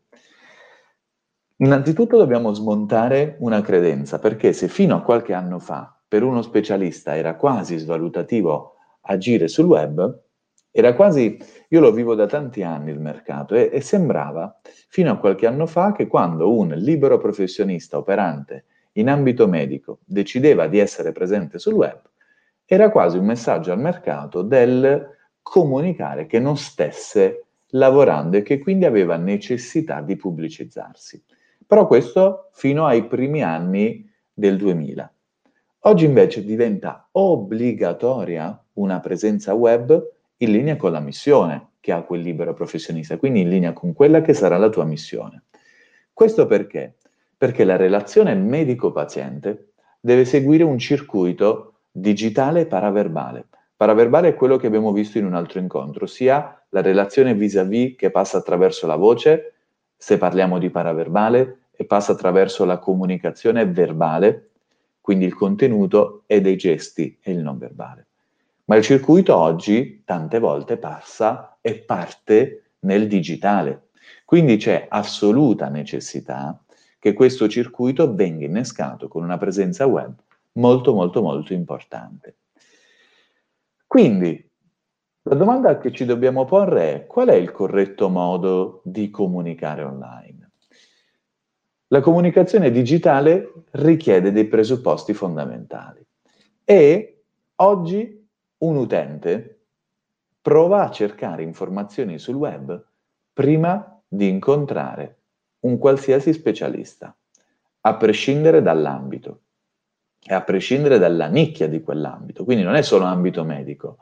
Innanzitutto 1.64 2.18
dobbiamo 2.18 2.54
smontare 2.54 3.38
una 3.40 3.62
credenza, 3.62 4.20
perché 4.20 4.52
se 4.52 4.68
fino 4.68 4.98
a 4.98 5.02
qualche 5.02 5.32
anno 5.32 5.60
fa 5.60 5.98
per 6.06 6.22
uno 6.22 6.42
specialista 6.42 7.16
era 7.16 7.36
quasi 7.36 7.78
svalutativo 7.78 8.74
agire 9.04 9.48
sul 9.48 9.68
web, 9.68 10.24
era 10.72 10.94
quasi, 10.94 11.40
io 11.70 11.80
lo 11.80 11.94
vivo 11.94 12.16
da 12.16 12.26
tanti 12.26 12.64
anni 12.64 12.92
il 12.92 13.00
mercato 13.00 13.56
e, 13.56 13.70
e 13.72 13.80
sembrava 13.80 14.60
fino 14.90 15.12
a 15.12 15.18
qualche 15.18 15.48
anno 15.48 15.66
fa 15.66 15.94
che 15.94 16.06
quando 16.06 16.54
un 16.54 16.68
libero 16.68 17.18
professionista 17.18 17.98
operante 17.98 18.66
in 18.94 19.08
ambito 19.08 19.48
medico 19.48 20.00
decideva 20.04 20.68
di 20.68 20.80
essere 20.80 21.14
presente 21.14 21.60
sul 21.60 21.76
web, 21.76 22.02
era 22.66 22.90
quasi 22.90 23.18
un 23.18 23.26
messaggio 23.26 23.72
al 23.72 23.80
mercato 23.80 24.42
del 24.42 25.12
comunicare 25.42 26.26
che 26.26 26.40
non 26.40 26.58
stesse 26.58 27.46
lavorando 27.68 28.36
e 28.36 28.42
che 28.42 28.60
quindi 28.60 28.84
aveva 28.84 29.16
necessità 29.16 30.02
di 30.02 30.18
pubblicizzarsi. 30.18 31.24
Però 31.66 31.88
questo 31.88 32.50
fino 32.54 32.86
ai 32.86 33.06
primi 33.08 33.42
anni 33.44 34.10
del 34.34 34.58
2000. 34.58 35.14
Oggi 35.86 36.06
invece 36.06 36.44
diventa 36.44 37.08
obbligatoria 37.12 38.64
una 38.74 39.00
presenza 39.00 39.54
web 39.54 40.12
in 40.38 40.52
linea 40.52 40.76
con 40.78 40.92
la 40.92 41.00
missione 41.00 41.72
che 41.80 41.92
ha 41.92 42.04
quel 42.04 42.22
libero 42.22 42.54
professionista, 42.54 43.18
quindi 43.18 43.42
in 43.42 43.50
linea 43.50 43.74
con 43.74 43.94
quella 43.94 44.22
che 44.22 44.34
sarà 44.34 44.58
la 44.58 44.70
tua 44.70 44.86
missione. 44.86 45.44
Questo 46.14 46.46
perché? 46.46 46.96
Perché 47.38 47.66
la 47.66 47.76
relazione 47.76 48.34
medico-paziente 48.36 49.74
deve 50.00 50.26
seguire 50.26 50.64
un 50.64 50.78
circuito 50.78 51.80
digitale 51.92 52.66
paraverbale. 52.66 53.48
Paraverbale 53.76 54.30
è 54.30 54.34
quello 54.36 54.58
che 54.58 54.68
abbiamo 54.68 54.94
visto 54.94 55.18
in 55.18 55.26
un 55.26 55.34
altro 55.34 55.60
incontro, 55.60 56.06
sia 56.06 56.64
la 56.70 56.82
relazione 56.82 57.34
vis-à-vis 57.34 57.96
che 57.98 58.12
passa 58.12 58.38
attraverso 58.38 58.88
la 58.88 58.96
voce, 58.96 59.53
se 60.04 60.18
parliamo 60.18 60.60
di 60.60 60.70
paraverbale, 60.70 61.60
e 61.72 61.86
passa 61.86 62.12
attraverso 62.12 62.66
la 62.66 62.78
comunicazione 62.78 63.66
verbale, 63.66 64.50
quindi 65.00 65.24
il 65.24 65.34
contenuto 65.34 66.24
e 66.28 66.42
dei 66.42 66.58
gesti 66.58 67.18
e 67.22 67.32
il 67.32 67.40
non 67.40 67.58
verbale. 67.58 68.08
Ma 68.66 68.76
il 68.76 68.84
circuito 68.84 69.34
oggi 69.34 70.02
tante 70.04 70.40
volte 70.40 70.76
passa 70.76 71.58
e 71.62 71.76
parte 71.76 72.72
nel 72.80 73.08
digitale. 73.08 73.92
Quindi 74.26 74.58
c'è 74.58 74.88
assoluta 74.90 75.70
necessità 75.70 76.62
che 77.00 77.14
questo 77.14 77.48
circuito 77.48 78.14
venga 78.14 78.44
innescato 78.44 79.08
con 79.08 79.24
una 79.24 79.38
presenza 79.38 79.86
web 79.86 80.14
molto 80.54 80.94
molto 80.94 81.22
molto 81.22 81.54
importante. 81.54 82.36
Quindi 83.88 84.52
la 85.26 85.36
domanda 85.36 85.78
che 85.78 85.92
ci 85.92 86.06
dobbiamo 86.06 86.44
porre 86.44 86.94
è 86.94 87.08
qual 87.08 87.30
è 87.30 87.36
il 87.36 87.52
corretto 87.52 88.10
modo 88.10 88.82
di 88.84 89.10
comunicare 89.10 89.84
online? 89.84 90.52
La 91.88 92.02
comunicazione 92.02 92.72
digitale 92.72 93.66
richiede 93.72 94.32
dei 94.34 94.46
presupposti 94.48 95.14
fondamentali 95.14 96.06
e 96.66 97.24
oggi 97.56 98.28
un 98.58 98.76
utente 98.76 99.66
prova 100.42 100.84
a 100.84 100.92
cercare 100.92 101.44
informazioni 101.44 102.20
sul 102.20 102.36
web 102.36 102.86
prima 103.32 104.02
di 104.06 104.28
incontrare 104.28 105.20
un 105.62 105.78
qualsiasi 105.78 106.34
specialista, 106.34 107.16
a 107.82 107.96
prescindere 107.96 108.62
dall'ambito 108.62 109.42
e 110.22 110.34
a 110.34 110.42
prescindere 110.42 110.98
dalla 110.98 111.28
nicchia 111.28 111.70
di 111.70 111.82
quell'ambito. 111.82 112.44
Quindi 112.44 112.64
non 112.64 112.76
è 112.76 112.82
solo 112.82 113.06
ambito 113.06 113.46
medico, 113.46 113.98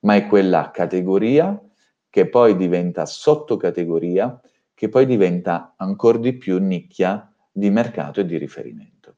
ma 0.00 0.14
è 0.14 0.26
quella 0.26 0.70
categoria 0.70 1.60
che 2.08 2.28
poi 2.28 2.56
diventa 2.56 3.04
sottocategoria, 3.06 4.40
che 4.72 4.88
poi 4.88 5.06
diventa 5.06 5.74
ancora 5.76 6.18
di 6.18 6.34
più 6.34 6.58
nicchia 6.58 7.30
di 7.50 7.70
mercato 7.70 8.20
e 8.20 8.26
di 8.26 8.36
riferimento. 8.38 9.16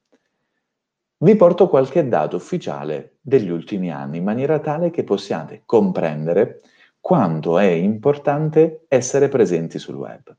Vi 1.20 1.35
porto 1.35 1.68
qualche 1.68 2.06
dato 2.06 2.37
ufficiale 2.37 3.18
degli 3.20 3.50
ultimi 3.50 3.90
anni 3.90 4.18
in 4.18 4.25
maniera 4.25 4.61
tale 4.61 4.90
che 4.90 5.02
possiate 5.02 5.62
comprendere 5.64 6.61
quanto 7.00 7.58
è 7.58 7.66
importante 7.66 8.85
essere 8.87 9.28
presenti 9.28 9.78
sul 9.78 9.97
web. 9.97 10.37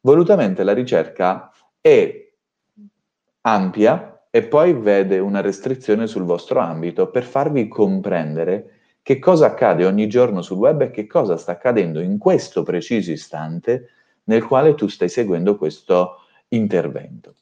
Volutamente 0.00 0.64
la 0.64 0.74
ricerca 0.74 1.50
è 1.80 2.30
ampia 3.42 4.26
e 4.30 4.42
poi 4.44 4.74
vede 4.74 5.18
una 5.18 5.40
restrizione 5.40 6.06
sul 6.06 6.24
vostro 6.24 6.60
ambito 6.60 7.10
per 7.10 7.24
farvi 7.24 7.66
comprendere 7.66 8.77
che 9.08 9.18
cosa 9.18 9.46
accade 9.46 9.86
ogni 9.86 10.06
giorno 10.06 10.42
sul 10.42 10.58
web 10.58 10.82
e 10.82 10.90
che 10.90 11.06
cosa 11.06 11.38
sta 11.38 11.52
accadendo 11.52 12.00
in 12.00 12.18
questo 12.18 12.62
preciso 12.62 13.10
istante 13.10 13.88
nel 14.24 14.44
quale 14.44 14.74
tu 14.74 14.86
stai 14.86 15.08
seguendo 15.08 15.56
questo 15.56 16.16
intervento. 16.48 17.36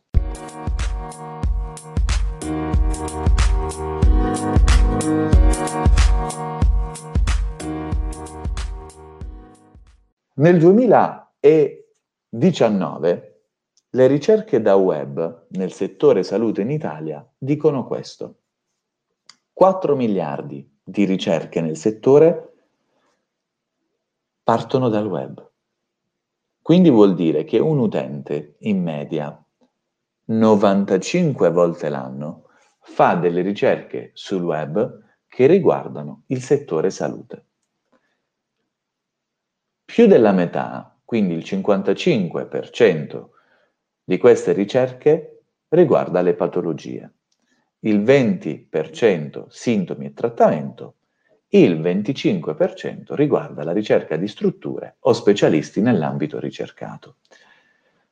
Nel 10.34 10.58
2019 10.60 13.40
le 13.90 14.06
ricerche 14.06 14.62
da 14.62 14.76
web 14.76 15.46
nel 15.48 15.72
settore 15.72 16.22
salute 16.22 16.60
in 16.60 16.70
Italia 16.70 17.28
dicono 17.36 17.84
questo. 17.84 18.42
4 19.52 19.96
miliardi 19.96 20.74
di 20.88 21.04
ricerche 21.04 21.60
nel 21.60 21.76
settore 21.76 22.52
partono 24.44 24.88
dal 24.88 25.08
web. 25.08 25.50
Quindi 26.62 26.90
vuol 26.90 27.16
dire 27.16 27.42
che 27.42 27.58
un 27.58 27.80
utente 27.80 28.54
in 28.60 28.84
media 28.84 29.36
95 30.26 31.50
volte 31.50 31.88
l'anno 31.88 32.50
fa 32.78 33.16
delle 33.16 33.42
ricerche 33.42 34.12
sul 34.14 34.44
web 34.44 35.02
che 35.26 35.46
riguardano 35.46 36.22
il 36.26 36.40
settore 36.40 36.90
salute. 36.90 37.44
Più 39.84 40.06
della 40.06 40.30
metà, 40.30 40.96
quindi 41.04 41.34
il 41.34 41.42
55% 41.44 43.24
di 44.04 44.18
queste 44.18 44.52
ricerche 44.52 45.42
riguarda 45.70 46.22
le 46.22 46.34
patologie, 46.34 47.12
il 47.86 48.02
20% 48.02 49.46
sintomi 49.48 50.06
e 50.06 50.12
trattamento, 50.12 50.94
il 51.48 51.80
25% 51.80 53.14
riguarda 53.14 53.64
la 53.64 53.72
ricerca 53.72 54.16
di 54.16 54.28
strutture 54.28 54.96
o 55.00 55.12
specialisti 55.12 55.80
nell'ambito 55.80 56.38
ricercato. 56.38 57.16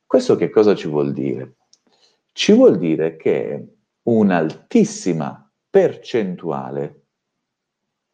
Questo 0.05 0.35
che 0.35 0.49
cosa 0.49 0.75
ci 0.75 0.87
vuol 0.87 1.13
dire? 1.13 1.55
ci 2.35 2.51
vuol 2.51 2.77
dire 2.77 3.15
che 3.15 3.77
un'altissima 4.03 5.49
percentuale 5.69 7.03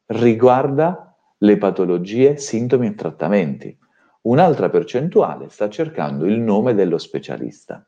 riguarda 0.05 1.17
le 1.39 1.57
patologie, 1.57 2.37
sintomi 2.37 2.85
e 2.85 2.93
trattamenti. 2.93 3.75
Un'altra 4.21 4.69
percentuale 4.69 5.49
sta 5.49 5.71
cercando 5.71 6.25
il 6.25 6.37
nome 6.37 6.75
dello 6.75 6.99
specialista. 6.99 7.83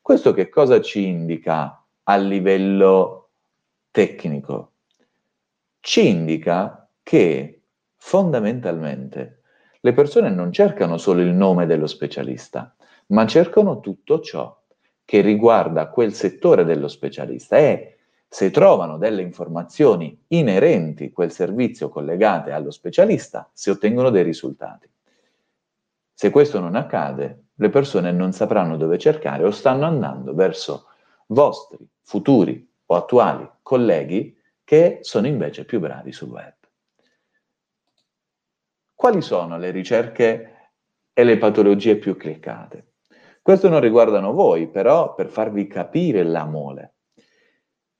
Questo 0.00 0.32
che 0.32 0.48
cosa 0.48 0.80
ci 0.80 1.04
indica 1.04 1.84
a 2.08 2.16
livello 2.16 3.30
tecnico? 3.90 4.72
Ci 5.80 6.08
indica 6.08 6.88
che 7.02 7.62
fondamentalmente 7.96 9.42
le 9.80 9.92
persone 9.92 10.30
non 10.30 10.52
cercano 10.52 10.98
solo 10.98 11.20
il 11.20 11.32
nome 11.32 11.66
dello 11.66 11.86
specialista, 11.86 12.74
ma 13.08 13.26
cercano 13.26 13.80
tutto 13.80 14.20
ciò 14.20 14.56
che 15.04 15.20
riguarda 15.20 15.88
quel 15.88 16.12
settore 16.12 16.64
dello 16.64 16.88
specialista 16.88 17.56
e 17.56 17.98
se 18.28 18.50
trovano 18.50 18.98
delle 18.98 19.22
informazioni 19.22 20.16
inerenti 20.28 21.04
a 21.06 21.12
quel 21.12 21.32
servizio 21.32 21.88
collegate 21.88 22.52
allo 22.52 22.70
specialista, 22.70 23.48
si 23.52 23.70
ottengono 23.70 24.10
dei 24.10 24.22
risultati. 24.22 24.88
Se 26.12 26.30
questo 26.30 26.60
non 26.60 26.76
accade, 26.76 27.46
le 27.54 27.68
persone 27.68 28.12
non 28.12 28.32
sapranno 28.32 28.76
dove 28.76 28.98
cercare 28.98 29.44
o 29.44 29.50
stanno 29.50 29.86
andando 29.86 30.34
verso 30.34 30.86
vostri 31.26 31.88
futuri 32.06 32.64
o 32.86 32.94
attuali 32.94 33.50
colleghi 33.62 34.38
che 34.62 34.98
sono 35.00 35.26
invece 35.26 35.64
più 35.64 35.80
bravi 35.80 36.12
sul 36.12 36.30
web. 36.30 36.54
Quali 38.94 39.20
sono 39.20 39.58
le 39.58 39.72
ricerche 39.72 40.70
e 41.12 41.24
le 41.24 41.36
patologie 41.36 41.96
più 41.96 42.16
cliccate? 42.16 42.92
Questo 43.42 43.68
non 43.68 43.80
riguardano 43.80 44.32
voi, 44.32 44.68
però 44.68 45.14
per 45.14 45.28
farvi 45.28 45.66
capire 45.66 46.22
la 46.22 46.44
mole. 46.44 46.94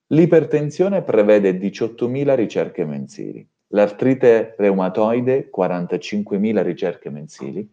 L'ipertensione 0.08 1.02
prevede 1.02 1.58
18.000 1.58 2.34
ricerche 2.36 2.84
mensili, 2.84 3.46
l'artrite 3.68 4.54
reumatoide 4.56 5.50
45.000 5.54 6.62
ricerche 6.62 7.10
mensili, 7.10 7.68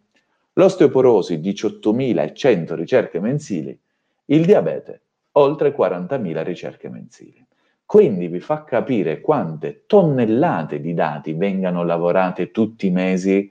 l'osteoporosi 0.54 1.38
18.100 1.38 2.74
ricerche 2.74 3.20
mensili, 3.20 3.80
il 4.26 4.44
diabete 4.44 5.03
oltre 5.36 5.74
40.000 5.74 6.42
ricerche 6.42 6.88
mensili. 6.88 7.44
Quindi 7.84 8.28
vi 8.28 8.40
fa 8.40 8.64
capire 8.64 9.20
quante 9.20 9.84
tonnellate 9.86 10.80
di 10.80 10.94
dati 10.94 11.32
vengano 11.32 11.84
lavorate 11.84 12.50
tutti 12.50 12.86
i 12.86 12.90
mesi 12.90 13.50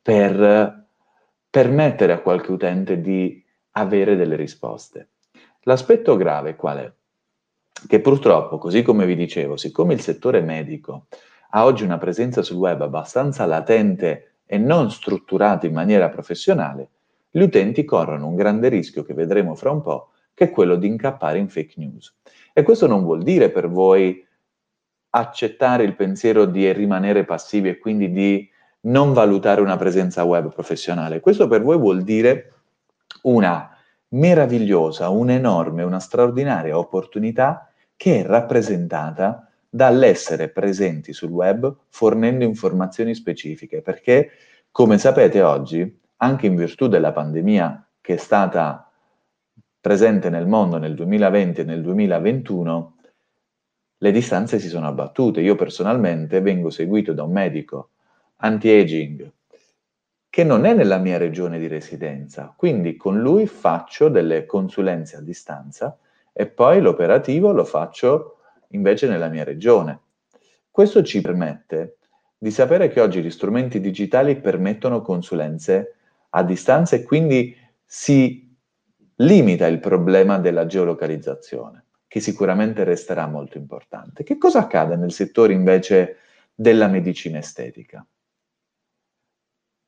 per 0.00 0.86
permettere 1.50 2.12
a 2.12 2.20
qualche 2.20 2.52
utente 2.52 3.00
di 3.00 3.44
avere 3.72 4.16
delle 4.16 4.36
risposte. 4.36 5.08
L'aspetto 5.62 6.16
grave 6.16 6.56
qual 6.56 6.78
è? 6.78 6.92
Che 7.86 8.00
purtroppo, 8.00 8.58
così 8.58 8.82
come 8.82 9.06
vi 9.06 9.16
dicevo, 9.16 9.56
siccome 9.56 9.94
il 9.94 10.00
settore 10.00 10.40
medico 10.40 11.06
ha 11.50 11.64
oggi 11.64 11.84
una 11.84 11.98
presenza 11.98 12.42
sul 12.42 12.56
web 12.56 12.80
abbastanza 12.80 13.44
latente 13.44 14.36
e 14.46 14.58
non 14.58 14.90
strutturata 14.90 15.66
in 15.66 15.72
maniera 15.72 16.08
professionale, 16.08 16.88
gli 17.30 17.42
utenti 17.42 17.84
corrono 17.84 18.28
un 18.28 18.36
grande 18.36 18.68
rischio 18.68 19.02
che 19.02 19.14
vedremo 19.14 19.54
fra 19.54 19.70
un 19.70 19.82
po', 19.82 20.11
che 20.42 20.48
è 20.48 20.50
quello 20.50 20.74
di 20.74 20.88
incappare 20.88 21.38
in 21.38 21.48
fake 21.48 21.74
news. 21.76 22.14
E 22.52 22.62
questo 22.62 22.88
non 22.88 23.04
vuol 23.04 23.22
dire 23.22 23.50
per 23.50 23.68
voi 23.68 24.26
accettare 25.10 25.84
il 25.84 25.94
pensiero 25.94 26.46
di 26.46 26.70
rimanere 26.72 27.24
passivi 27.24 27.68
e 27.68 27.78
quindi 27.78 28.10
di 28.10 28.48
non 28.82 29.12
valutare 29.12 29.60
una 29.60 29.76
presenza 29.76 30.24
web 30.24 30.52
professionale. 30.52 31.20
Questo 31.20 31.46
per 31.46 31.62
voi 31.62 31.78
vuol 31.78 32.02
dire 32.02 32.54
una 33.22 33.70
meravigliosa, 34.08 35.10
un'enorme, 35.10 35.84
una 35.84 36.00
straordinaria 36.00 36.76
opportunità 36.76 37.70
che 37.96 38.20
è 38.20 38.26
rappresentata 38.26 39.48
dall'essere 39.68 40.48
presenti 40.48 41.12
sul 41.12 41.30
web 41.30 41.74
fornendo 41.88 42.44
informazioni 42.44 43.14
specifiche, 43.14 43.80
perché 43.80 44.30
come 44.72 44.98
sapete 44.98 45.40
oggi, 45.40 46.00
anche 46.16 46.46
in 46.46 46.56
virtù 46.56 46.88
della 46.88 47.12
pandemia 47.12 47.86
che 48.00 48.14
è 48.14 48.18
stata 48.18 48.91
presente 49.82 50.30
nel 50.30 50.46
mondo 50.46 50.78
nel 50.78 50.94
2020 50.94 51.60
e 51.60 51.64
nel 51.64 51.82
2021, 51.82 52.96
le 53.98 54.12
distanze 54.12 54.60
si 54.60 54.68
sono 54.68 54.86
abbattute. 54.86 55.40
Io 55.40 55.56
personalmente 55.56 56.40
vengo 56.40 56.70
seguito 56.70 57.12
da 57.12 57.24
un 57.24 57.32
medico 57.32 57.90
anti-aging 58.36 59.30
che 60.30 60.44
non 60.44 60.66
è 60.66 60.72
nella 60.72 60.98
mia 60.98 61.18
regione 61.18 61.58
di 61.58 61.66
residenza, 61.66 62.54
quindi 62.56 62.96
con 62.96 63.20
lui 63.20 63.46
faccio 63.48 64.08
delle 64.08 64.46
consulenze 64.46 65.16
a 65.16 65.20
distanza 65.20 65.98
e 66.32 66.46
poi 66.46 66.80
l'operativo 66.80 67.50
lo 67.52 67.64
faccio 67.64 68.38
invece 68.68 69.08
nella 69.08 69.28
mia 69.28 69.42
regione. 69.42 69.98
Questo 70.70 71.02
ci 71.02 71.20
permette 71.20 71.96
di 72.38 72.52
sapere 72.52 72.88
che 72.88 73.00
oggi 73.00 73.20
gli 73.20 73.30
strumenti 73.30 73.80
digitali 73.80 74.36
permettono 74.36 75.02
consulenze 75.02 75.96
a 76.30 76.44
distanza 76.44 76.94
e 76.94 77.02
quindi 77.02 77.54
si 77.84 78.51
limita 79.22 79.66
il 79.66 79.78
problema 79.78 80.38
della 80.38 80.66
geolocalizzazione, 80.66 81.86
che 82.06 82.20
sicuramente 82.20 82.84
resterà 82.84 83.26
molto 83.26 83.58
importante. 83.58 84.22
Che 84.22 84.38
cosa 84.38 84.60
accade 84.60 84.96
nel 84.96 85.12
settore 85.12 85.52
invece 85.52 86.18
della 86.54 86.88
medicina 86.88 87.38
estetica? 87.38 88.06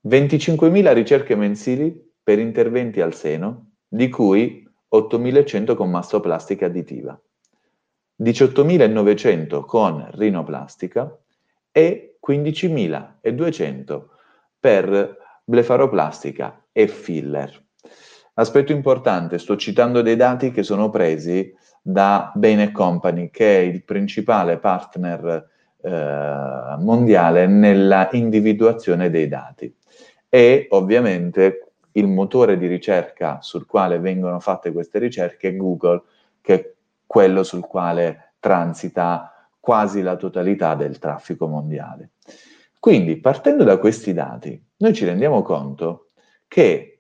25.000 0.06 0.92
ricerche 0.92 1.34
mensili 1.34 2.12
per 2.22 2.38
interventi 2.38 3.00
al 3.00 3.14
seno, 3.14 3.72
di 3.88 4.08
cui 4.08 4.66
8.100 4.94 5.74
con 5.74 5.90
mastoplastica 5.90 6.66
additiva, 6.66 7.18
18.900 8.22 9.64
con 9.64 10.08
rinoplastica 10.12 11.18
e 11.72 12.18
15.200 12.26 14.02
per 14.60 15.18
blefaroplastica 15.44 16.66
e 16.70 16.86
filler. 16.88 17.62
Aspetto 18.34 18.72
importante, 18.72 19.38
sto 19.38 19.56
citando 19.56 20.02
dei 20.02 20.16
dati 20.16 20.50
che 20.50 20.64
sono 20.64 20.90
presi 20.90 21.54
da 21.80 22.32
Bain 22.34 22.72
Company, 22.72 23.30
che 23.30 23.58
è 23.58 23.60
il 23.60 23.84
principale 23.84 24.58
partner 24.58 25.48
eh, 25.80 26.76
mondiale 26.78 27.46
nella 27.46 28.08
individuazione 28.12 29.10
dei 29.10 29.28
dati 29.28 29.72
e 30.28 30.66
ovviamente 30.70 31.74
il 31.92 32.08
motore 32.08 32.58
di 32.58 32.66
ricerca 32.66 33.40
sul 33.40 33.66
quale 33.66 34.00
vengono 34.00 34.40
fatte 34.40 34.72
queste 34.72 34.98
ricerche 34.98 35.50
è 35.50 35.56
Google, 35.56 36.02
che 36.40 36.54
è 36.54 36.72
quello 37.06 37.44
sul 37.44 37.64
quale 37.64 38.32
transita 38.40 39.48
quasi 39.60 40.02
la 40.02 40.16
totalità 40.16 40.74
del 40.74 40.98
traffico 40.98 41.46
mondiale. 41.46 42.10
Quindi, 42.80 43.20
partendo 43.20 43.62
da 43.62 43.78
questi 43.78 44.12
dati, 44.12 44.60
noi 44.78 44.92
ci 44.92 45.04
rendiamo 45.04 45.42
conto 45.42 46.08
che 46.48 46.93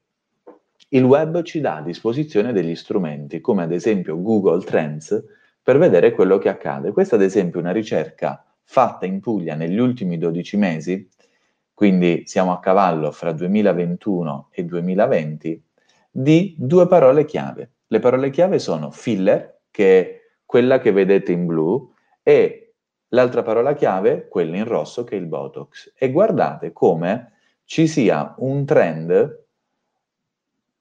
il 0.94 1.04
web 1.04 1.42
ci 1.42 1.60
dà 1.60 1.76
a 1.76 1.82
disposizione 1.82 2.52
degli 2.52 2.74
strumenti, 2.74 3.40
come 3.40 3.62
ad 3.62 3.72
esempio 3.72 4.20
Google 4.20 4.64
Trends, 4.64 5.24
per 5.62 5.78
vedere 5.78 6.12
quello 6.12 6.38
che 6.38 6.48
accade. 6.48 6.92
Questa, 6.92 7.16
ad 7.16 7.22
esempio, 7.22 7.60
è 7.60 7.62
una 7.62 7.72
ricerca 7.72 8.44
fatta 8.62 9.06
in 9.06 9.20
Puglia 9.20 9.54
negli 9.54 9.78
ultimi 9.78 10.18
12 10.18 10.56
mesi 10.56 11.08
quindi 11.74 12.22
siamo 12.24 12.52
a 12.52 12.60
cavallo 12.60 13.10
fra 13.10 13.32
2021 13.32 14.48
e 14.52 14.64
2020, 14.64 15.64
di 16.08 16.54
due 16.56 16.86
parole 16.86 17.24
chiave. 17.24 17.72
Le 17.88 17.98
parole 17.98 18.30
chiave 18.30 18.60
sono 18.60 18.92
filler, 18.92 19.62
che 19.72 20.00
è 20.00 20.20
quella 20.46 20.78
che 20.78 20.92
vedete 20.92 21.32
in 21.32 21.46
blu, 21.46 21.92
e 22.22 22.74
l'altra 23.08 23.42
parola 23.42 23.74
chiave, 23.74 24.28
quella 24.28 24.56
in 24.56 24.64
rosso, 24.64 25.02
che 25.02 25.16
è 25.16 25.18
il 25.18 25.26
Botox. 25.26 25.92
E 25.98 26.12
guardate 26.12 26.72
come 26.72 27.32
ci 27.64 27.88
sia 27.88 28.36
un 28.38 28.64
trend 28.64 29.43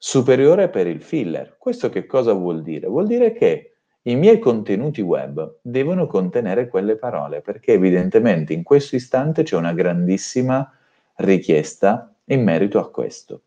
superiore 0.06 0.68
per 0.68 0.86
il 0.86 1.02
filler. 1.02 1.56
Questo 1.58 1.88
che 1.88 2.06
cosa 2.06 2.34
vuol 2.34 2.62
dire? 2.62 2.88
Vuol 2.88 3.08
dire 3.08 3.32
che 3.32 3.76
i 4.02 4.16
miei 4.16 4.38
contenuti 4.38 5.00
web 5.00 5.60
devono 5.62 6.08
contenere 6.08 6.68
quelle 6.68 6.98
parole, 6.98 7.40
perché 7.40 7.72
evidentemente 7.72 8.52
in 8.52 8.64
questo 8.64 8.98
istante 8.98 9.44
c'è 9.44 9.56
una 9.56 9.72
grandissima 9.72 10.70
richiesta 11.16 12.14
in 12.26 12.44
merito 12.44 12.80
a 12.80 12.92
questo, 12.92 13.44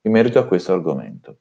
in 0.00 0.10
merito 0.10 0.40
a 0.40 0.46
questo 0.46 0.72
argomento. 0.72 1.36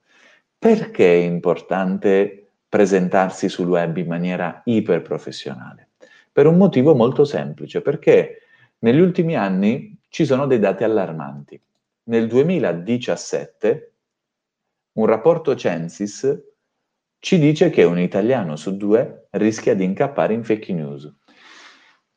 Perché 0.60 1.14
è 1.14 1.24
importante 1.26 2.50
presentarsi 2.70 3.50
sul 3.50 3.70
web 3.70 3.98
in 3.98 4.06
maniera 4.06 4.62
iperprofessionale? 4.66 5.88
Per 6.32 6.46
un 6.46 6.58
motivo 6.58 6.94
molto 6.94 7.26
semplice, 7.26 7.82
perché 7.82 8.44
negli 8.80 9.00
ultimi 9.00 9.36
anni 9.36 9.98
ci 10.10 10.26
sono 10.26 10.46
dei 10.46 10.60
dati 10.60 10.84
allarmanti. 10.84 11.60
Nel 12.04 12.28
2017 12.28 13.94
un 14.94 15.06
rapporto 15.06 15.56
Censis 15.56 16.48
ci 17.20 17.38
dice 17.38 17.70
che 17.70 17.84
un 17.84 18.00
italiano 18.00 18.56
su 18.56 18.78
due 18.78 19.28
rischia 19.32 19.76
di 19.76 19.84
incappare 19.84 20.34
in 20.34 20.44
fake 20.44 20.74
news. 20.74 21.14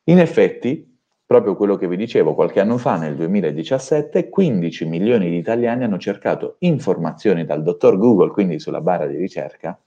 In 0.05 0.19
effetti, 0.19 0.97
proprio 1.25 1.55
quello 1.55 1.75
che 1.75 1.87
vi 1.87 1.97
dicevo, 1.97 2.33
qualche 2.33 2.59
anno 2.59 2.77
fa, 2.77 2.97
nel 2.97 3.15
2017, 3.15 4.29
15 4.29 4.85
milioni 4.85 5.29
di 5.29 5.37
italiani 5.37 5.83
hanno 5.83 5.97
cercato 5.97 6.55
informazioni 6.59 7.45
dal 7.45 7.63
dottor 7.63 7.97
Google, 7.97 8.31
quindi 8.31 8.59
sulla 8.59 8.81
barra 8.81 9.07
di 9.07 9.17
ricerca, 9.17 9.79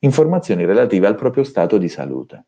informazioni 0.00 0.64
relative 0.64 1.06
al 1.06 1.14
proprio 1.16 1.44
stato 1.44 1.78
di 1.78 1.88
salute. 1.88 2.44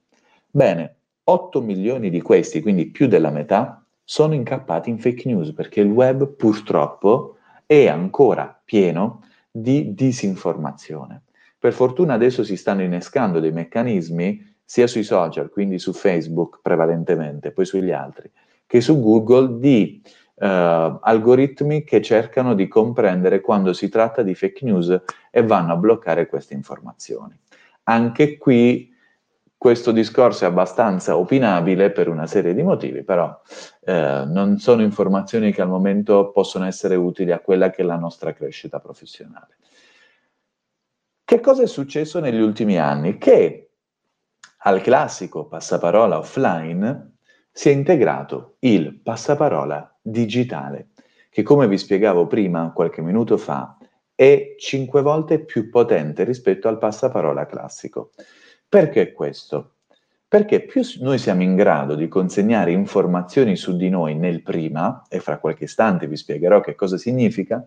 Bene, 0.51 0.97
8 1.25 1.61
milioni 1.61 2.09
di 2.11 2.21
questi, 2.21 2.63
quindi 2.63 2.91
più 2.91 3.09
della 3.09 3.31
metà, 3.31 3.85
sono 4.05 4.35
incappati 4.35 4.91
in 4.91 4.99
fake 4.99 5.23
news 5.27 5.53
perché 5.53 5.81
il 5.81 5.91
web 5.91 6.29
purtroppo 6.29 7.39
è 7.67 7.89
ancora 7.89 8.61
pieno 8.65 9.26
di 9.61 9.95
disinformazione. 9.95 11.23
Per 11.59 11.73
fortuna 11.73 12.15
adesso 12.15 12.45
si 12.45 12.57
stanno 12.57 12.83
innescando 12.83 13.41
dei 13.41 13.53
meccanismi 13.53 14.55
sia 14.65 14.87
sui 14.87 15.03
social, 15.03 15.51
quindi 15.51 15.79
su 15.79 15.93
Facebook 15.93 16.61
prevalentemente, 16.61 17.53
poi 17.53 17.65
sugli 17.65 17.93
altri, 17.93 18.31
che 18.67 18.81
su 18.81 19.01
Google 19.01 19.59
di 19.59 20.03
eh, 20.39 20.99
algoritmi 21.01 21.85
che 21.85 22.03
cercano 22.03 22.55
di 22.55 22.69
comprendere 22.69 23.41
quando 23.41 23.73
si 23.73 23.89
tratta 23.89 24.23
di 24.23 24.35
fake 24.35 24.65
news 24.65 25.03
e 25.31 25.43
vanno 25.43 25.73
a 25.73 25.77
bloccare 25.77 26.27
queste 26.27 26.55
informazioni. 26.55 27.39
Anche 27.85 28.37
qui 28.37 28.93
questo 29.59 29.91
discorso 29.91 30.45
è 30.45 30.49
abbastanza 30.49 31.17
opinabile 31.17 31.91
per 31.91 32.09
una 32.09 32.27
serie 32.27 32.55
di 32.55 32.63
motivi, 32.63 33.03
però 33.03 33.41
eh, 33.81 34.25
non 34.27 34.59
sono 34.59 34.83
informazioni 34.83 35.51
che 35.53 35.63
al 35.63 35.69
momento 35.69 36.31
possono 36.31 36.67
essere 36.67 36.95
utili 36.95 37.33
a 37.33 37.41
quella 37.41 37.71
che 37.71 37.83
è 37.83 37.85
la 37.85 37.97
nostra 37.97 38.33
crescita 38.33 38.79
professionale. 38.81 39.57
Che 41.25 41.41
cosa 41.41 41.63
è 41.63 41.67
successo 41.67 42.21
negli 42.21 42.41
ultimi 42.41 42.79
anni? 42.79 43.19
Che 43.19 43.71
al 44.59 44.81
classico 44.81 45.47
passaparola 45.47 46.19
offline 46.19 47.17
si 47.51 47.71
è 47.71 47.73
integrato 47.73 48.57
il 48.61 49.01
passaparola 49.01 49.99
digitale, 50.03 50.91
che 51.31 51.43
come 51.43 51.67
vi 51.67 51.79
spiegavo 51.79 52.27
prima, 52.27 52.73
qualche 52.73 53.01
minuto 53.01 53.37
fa, 53.37 53.77
è 54.15 54.55
cinque 54.59 55.03
volte 55.03 55.45
più 55.45 55.71
potente 55.71 56.25
rispetto 56.25 56.69
al 56.69 56.79
passaparola 56.79 57.47
classico. 57.47 58.13
Perché 58.69 59.13
questo? 59.13 59.75
Perché 60.27 60.61
più 60.61 60.83
noi 61.01 61.19
siamo 61.19 61.43
in 61.43 61.55
grado 61.55 61.95
di 61.95 62.09
consegnare 62.09 62.73
informazioni 62.73 63.55
su 63.55 63.77
di 63.77 63.89
noi 63.89 64.17
nel 64.17 64.43
prima, 64.43 65.05
e 65.09 65.21
fra 65.21 65.39
qualche 65.39 65.65
istante 65.65 66.09
vi 66.09 66.17
spiegherò 66.17 66.61
che 66.61 66.75
cosa 66.75 66.99
significa, 66.99 67.65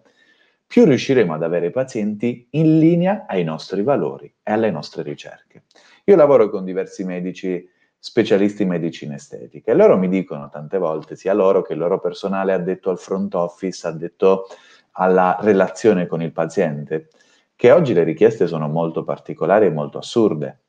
più 0.68 0.84
riusciremo 0.84 1.34
ad 1.34 1.42
avere 1.42 1.72
pazienti 1.72 2.48
in 2.52 2.80
linea 2.80 3.26
ai 3.28 3.46
nostri 3.46 3.82
valori 3.82 4.32
e 4.44 4.52
alle 4.52 4.72
nostre 4.72 5.02
ricerche. 5.04 5.64
Io 6.04 6.18
lavoro 6.18 6.50
con 6.50 6.66
diversi 6.66 7.06
medici 7.06 7.66
specialisti 7.98 8.64
in 8.64 8.70
medicina 8.70 9.16
estetica 9.16 9.72
e 9.72 9.76
loro 9.76 9.98
mi 9.98 10.10
dicono 10.10 10.50
tante 10.50 10.78
volte, 10.78 11.16
sia 11.16 11.34
loro 11.34 11.62
che 11.62 11.74
il 11.74 11.80
loro 11.80 12.00
personale 12.00 12.52
addetto 12.52 12.90
al 12.90 13.00
front 13.00 13.34
office, 13.36 13.88
addetto 13.88 14.48
alla 14.92 15.38
relazione 15.40 16.08
con 16.08 16.22
il 16.22 16.34
paziente, 16.34 17.08
che 17.56 17.72
oggi 17.72 17.94
le 17.94 18.04
richieste 18.04 18.48
sono 18.48 18.68
molto 18.68 19.04
particolari 19.04 19.66
e 19.66 19.72
molto 19.72 19.98
assurde. 19.98 20.60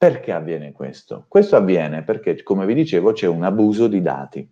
Perché 0.00 0.32
avviene 0.32 0.72
questo? 0.72 1.26
Questo 1.28 1.56
avviene 1.56 2.02
perché, 2.02 2.42
come 2.42 2.64
vi 2.64 2.72
dicevo, 2.72 3.12
c'è 3.12 3.26
un 3.26 3.42
abuso 3.42 3.86
di 3.86 4.00
dati 4.00 4.50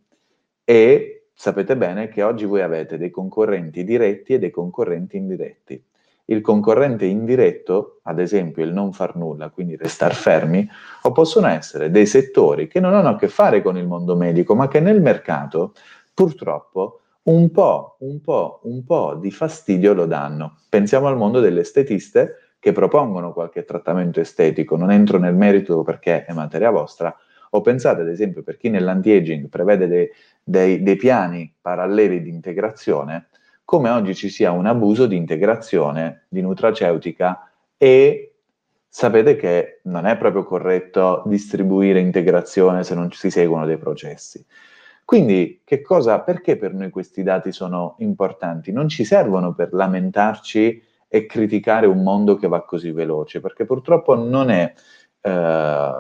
e 0.63 1.29
sapete 1.33 1.75
bene 1.75 2.09
che 2.09 2.23
oggi 2.23 2.45
voi 2.45 2.61
avete 2.61 2.99
dei 2.99 3.09
concorrenti 3.09 3.83
diretti 3.83 4.35
e 4.35 4.39
dei 4.39 4.51
concorrenti 4.51 5.17
indiretti. 5.17 5.83
Il 6.27 6.43
concorrente 6.43 7.07
indiretto, 7.07 8.01
ad 8.03 8.19
esempio 8.19 8.63
il 8.63 8.75
non 8.75 8.93
far 8.93 9.17
nulla, 9.17 9.49
quindi 9.49 9.75
restare 9.75 10.13
fermi, 10.13 10.69
o 11.05 11.13
possono 11.13 11.47
essere 11.47 11.91
dei 11.91 12.05
settori 12.05 12.69
che 12.69 12.79
non 12.79 12.93
hanno 12.93 13.09
a 13.09 13.17
che 13.17 13.29
fare 13.29 13.63
con 13.63 13.79
il 13.79 13.87
mondo 13.87 14.17
medico, 14.17 14.55
ma 14.55 14.69
che 14.69 14.81
nel 14.81 15.01
mercato 15.01 15.73
purtroppo 16.13 17.01
un 17.23 17.51
po', 17.51 17.97
un 18.01 18.21
po', 18.21 18.61
un 18.65 18.85
po' 18.85 19.15
di 19.15 19.31
fastidio 19.31 19.95
lo 19.95 20.05
danno. 20.05 20.59
Pensiamo 20.69 21.07
al 21.07 21.17
mondo 21.17 21.41
delle 21.41 21.61
estetiste 21.61 22.48
che 22.69 22.73
propongono 22.73 23.33
qualche 23.33 23.65
trattamento 23.65 24.21
estetico, 24.21 24.77
non 24.77 24.91
entro 24.91 25.19
nel 25.19 25.35
merito 25.35 25.83
perché 25.83 26.27
è 26.27 26.35
materia 26.35 26.71
vostra, 26.71 27.15
o 27.51 27.63
pensate 27.63 28.03
ad 28.03 28.09
esempio 28.09 28.43
per 28.43 28.59
chi 28.59 28.69
nell'anti-aging 28.69 29.49
prevede 29.49 29.89
dei, 29.89 30.11
dei, 30.45 30.83
dei 30.83 30.97
piani 30.97 31.55
paralleli 31.59 32.21
di 32.21 32.29
integrazione, 32.29 33.29
come 33.65 33.89
oggi 33.89 34.15
ci 34.15 34.29
sia 34.29 34.51
un 34.51 34.67
abuso 34.67 35.07
di 35.07 35.17
integrazione 35.17 36.27
di 36.29 36.43
nutraceutica 36.43 37.51
e 37.79 38.35
sapete 38.87 39.37
che 39.37 39.81
non 39.85 40.05
è 40.05 40.19
proprio 40.19 40.45
corretto 40.45 41.23
distribuire 41.25 42.01
integrazione 42.01 42.85
se 42.85 42.95
non 42.95 43.11
si 43.13 43.31
seguono 43.31 43.65
dei 43.65 43.79
processi. 43.79 44.45
Quindi, 45.07 45.63
che 45.65 45.81
cosa, 45.81 46.21
perché 46.21 46.59
per 46.59 46.75
noi 46.75 46.91
questi 46.91 47.23
dati 47.23 47.51
sono 47.51 47.97
importanti? 48.01 48.73
Non 48.73 48.89
ci 48.89 49.05
servono 49.05 49.55
per 49.55 49.73
lamentarci 49.73 50.83
e 51.09 51.27
criticare 51.27 51.87
un 51.87 52.03
mondo 52.03 52.37
che 52.37 52.47
va 52.47 52.63
così 52.65 52.93
veloce, 52.93 53.41
perché 53.41 53.65
purtroppo 53.65 54.15
non 54.15 54.51
è 54.51 54.73
eh, 55.21 55.91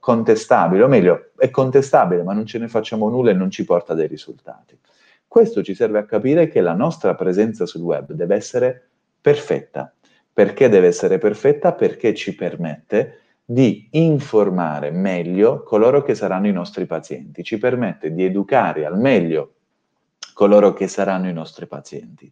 contestabile, 0.00 0.82
o 0.82 0.88
meglio, 0.88 1.30
è 1.36 1.50
contestabile, 1.50 2.22
ma 2.22 2.32
non 2.32 2.46
ce 2.46 2.58
ne 2.58 2.68
facciamo 2.68 3.08
nulla 3.08 3.30
e 3.30 3.34
non 3.34 3.50
ci 3.50 3.64
porta 3.64 3.94
dei 3.94 4.06
risultati. 4.06 4.78
Questo 5.26 5.62
ci 5.62 5.74
serve 5.74 5.98
a 5.98 6.06
capire 6.06 6.48
che 6.48 6.62
la 6.62 6.72
nostra 6.72 7.14
presenza 7.14 7.66
sul 7.66 7.82
web 7.82 8.12
deve 8.12 8.34
essere 8.34 8.88
perfetta. 9.20 9.92
Perché 10.32 10.68
deve 10.68 10.86
essere 10.86 11.18
perfetta? 11.18 11.72
Perché 11.72 12.14
ci 12.14 12.34
permette 12.34 13.20
di 13.44 13.88
informare 13.92 14.90
meglio 14.90 15.62
coloro 15.62 16.02
che 16.02 16.14
saranno 16.14 16.48
i 16.48 16.52
nostri 16.52 16.86
pazienti, 16.86 17.42
ci 17.42 17.58
permette 17.58 18.12
di 18.12 18.24
educare 18.24 18.86
al 18.86 18.98
meglio 18.98 19.54
coloro 20.34 20.72
che 20.72 20.86
saranno 20.86 21.28
i 21.28 21.32
nostri 21.32 21.66
pazienti. 21.66 22.30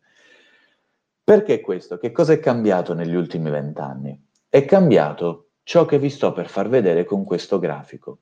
Perché 1.27 1.61
questo? 1.61 1.99
Che 1.99 2.12
cosa 2.12 2.35
è 2.35 2.39
cambiato 2.39 2.95
negli 2.95 3.17
ultimi 3.17 3.51
vent'anni? 3.51 4.29
È 4.49 4.65
cambiato 4.65 5.55
ciò 5.65 5.85
che 5.85 5.99
vi 5.99 6.09
sto 6.09 6.33
per 6.33 6.49
far 6.49 6.69
vedere 6.69 7.03
con 7.03 7.25
questo 7.25 7.59
grafico. 7.59 8.21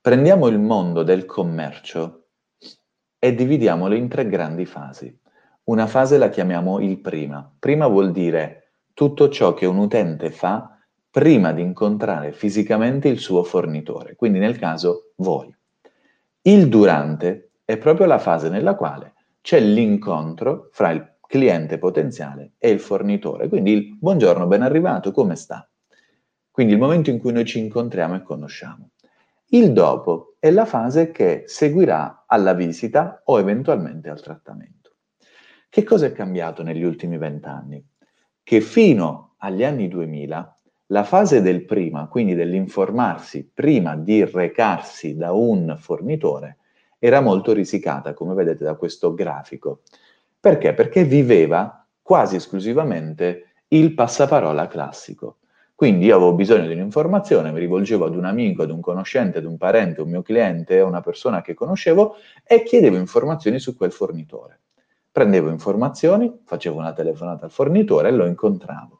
Prendiamo 0.00 0.46
il 0.46 0.60
mondo 0.60 1.02
del 1.02 1.24
commercio 1.24 2.26
e 3.18 3.34
dividiamolo 3.34 3.96
in 3.96 4.06
tre 4.06 4.28
grandi 4.28 4.64
fasi. 4.64 5.12
Una 5.64 5.88
fase 5.88 6.18
la 6.18 6.28
chiamiamo 6.28 6.78
il 6.78 7.00
prima. 7.00 7.52
Prima 7.58 7.88
vuol 7.88 8.12
dire 8.12 8.74
tutto 8.94 9.30
ciò 9.30 9.54
che 9.54 9.66
un 9.66 9.78
utente 9.78 10.30
fa 10.30 10.78
prima 11.10 11.52
di 11.52 11.62
incontrare 11.62 12.30
fisicamente 12.30 13.08
il 13.08 13.18
suo 13.18 13.42
fornitore, 13.42 14.14
quindi 14.14 14.38
nel 14.38 14.56
caso 14.56 15.14
voi. 15.16 15.52
Il 16.42 16.68
durante 16.68 17.54
è 17.64 17.76
proprio 17.76 18.06
la 18.06 18.20
fase 18.20 18.48
nella 18.48 18.76
quale 18.76 19.14
c'è 19.40 19.60
l'incontro 19.60 20.68
fra 20.72 20.90
il 20.90 21.16
cliente 21.26 21.78
potenziale 21.78 22.52
e 22.58 22.70
il 22.70 22.80
fornitore. 22.80 23.48
Quindi 23.48 23.72
il 23.72 23.96
buongiorno, 23.96 24.46
ben 24.46 24.62
arrivato, 24.62 25.12
come 25.12 25.36
sta? 25.36 25.68
Quindi 26.50 26.72
il 26.72 26.78
momento 26.78 27.10
in 27.10 27.18
cui 27.18 27.32
noi 27.32 27.44
ci 27.44 27.58
incontriamo 27.58 28.16
e 28.16 28.22
conosciamo. 28.22 28.90
Il 29.50 29.72
dopo 29.72 30.36
è 30.38 30.50
la 30.50 30.64
fase 30.64 31.10
che 31.10 31.44
seguirà 31.46 32.24
alla 32.26 32.52
visita 32.52 33.22
o 33.24 33.38
eventualmente 33.38 34.08
al 34.10 34.20
trattamento. 34.20 34.96
Che 35.68 35.84
cosa 35.84 36.06
è 36.06 36.12
cambiato 36.12 36.62
negli 36.62 36.82
ultimi 36.82 37.18
vent'anni? 37.18 37.82
Che 38.42 38.60
fino 38.60 39.34
agli 39.38 39.64
anni 39.64 39.88
2000 39.88 40.56
la 40.86 41.04
fase 41.04 41.42
del 41.42 41.64
prima, 41.64 42.08
quindi 42.08 42.34
dell'informarsi 42.34 43.50
prima 43.52 43.94
di 43.94 44.24
recarsi 44.24 45.16
da 45.16 45.32
un 45.32 45.76
fornitore, 45.78 46.57
era 46.98 47.20
molto 47.20 47.52
risicata, 47.52 48.14
come 48.14 48.34
vedete 48.34 48.64
da 48.64 48.74
questo 48.74 49.14
grafico. 49.14 49.80
Perché? 50.40 50.74
Perché 50.74 51.04
viveva 51.04 51.86
quasi 52.02 52.36
esclusivamente 52.36 53.52
il 53.68 53.94
passaparola 53.94 54.66
classico. 54.66 55.36
Quindi 55.74 56.06
io 56.06 56.16
avevo 56.16 56.34
bisogno 56.34 56.66
di 56.66 56.72
un'informazione, 56.72 57.52
mi 57.52 57.60
rivolgevo 57.60 58.06
ad 58.06 58.16
un 58.16 58.24
amico, 58.24 58.62
ad 58.62 58.70
un 58.70 58.80
conoscente, 58.80 59.38
ad 59.38 59.44
un 59.44 59.56
parente, 59.56 60.00
un 60.00 60.10
mio 60.10 60.22
cliente, 60.22 60.80
a 60.80 60.84
una 60.84 61.00
persona 61.00 61.40
che 61.40 61.54
conoscevo 61.54 62.16
e 62.44 62.64
chiedevo 62.64 62.96
informazioni 62.96 63.60
su 63.60 63.76
quel 63.76 63.92
fornitore. 63.92 64.60
Prendevo 65.12 65.50
informazioni, 65.50 66.40
facevo 66.44 66.78
una 66.78 66.92
telefonata 66.92 67.44
al 67.44 67.52
fornitore 67.52 68.08
e 68.08 68.12
lo 68.12 68.26
incontravo 68.26 68.97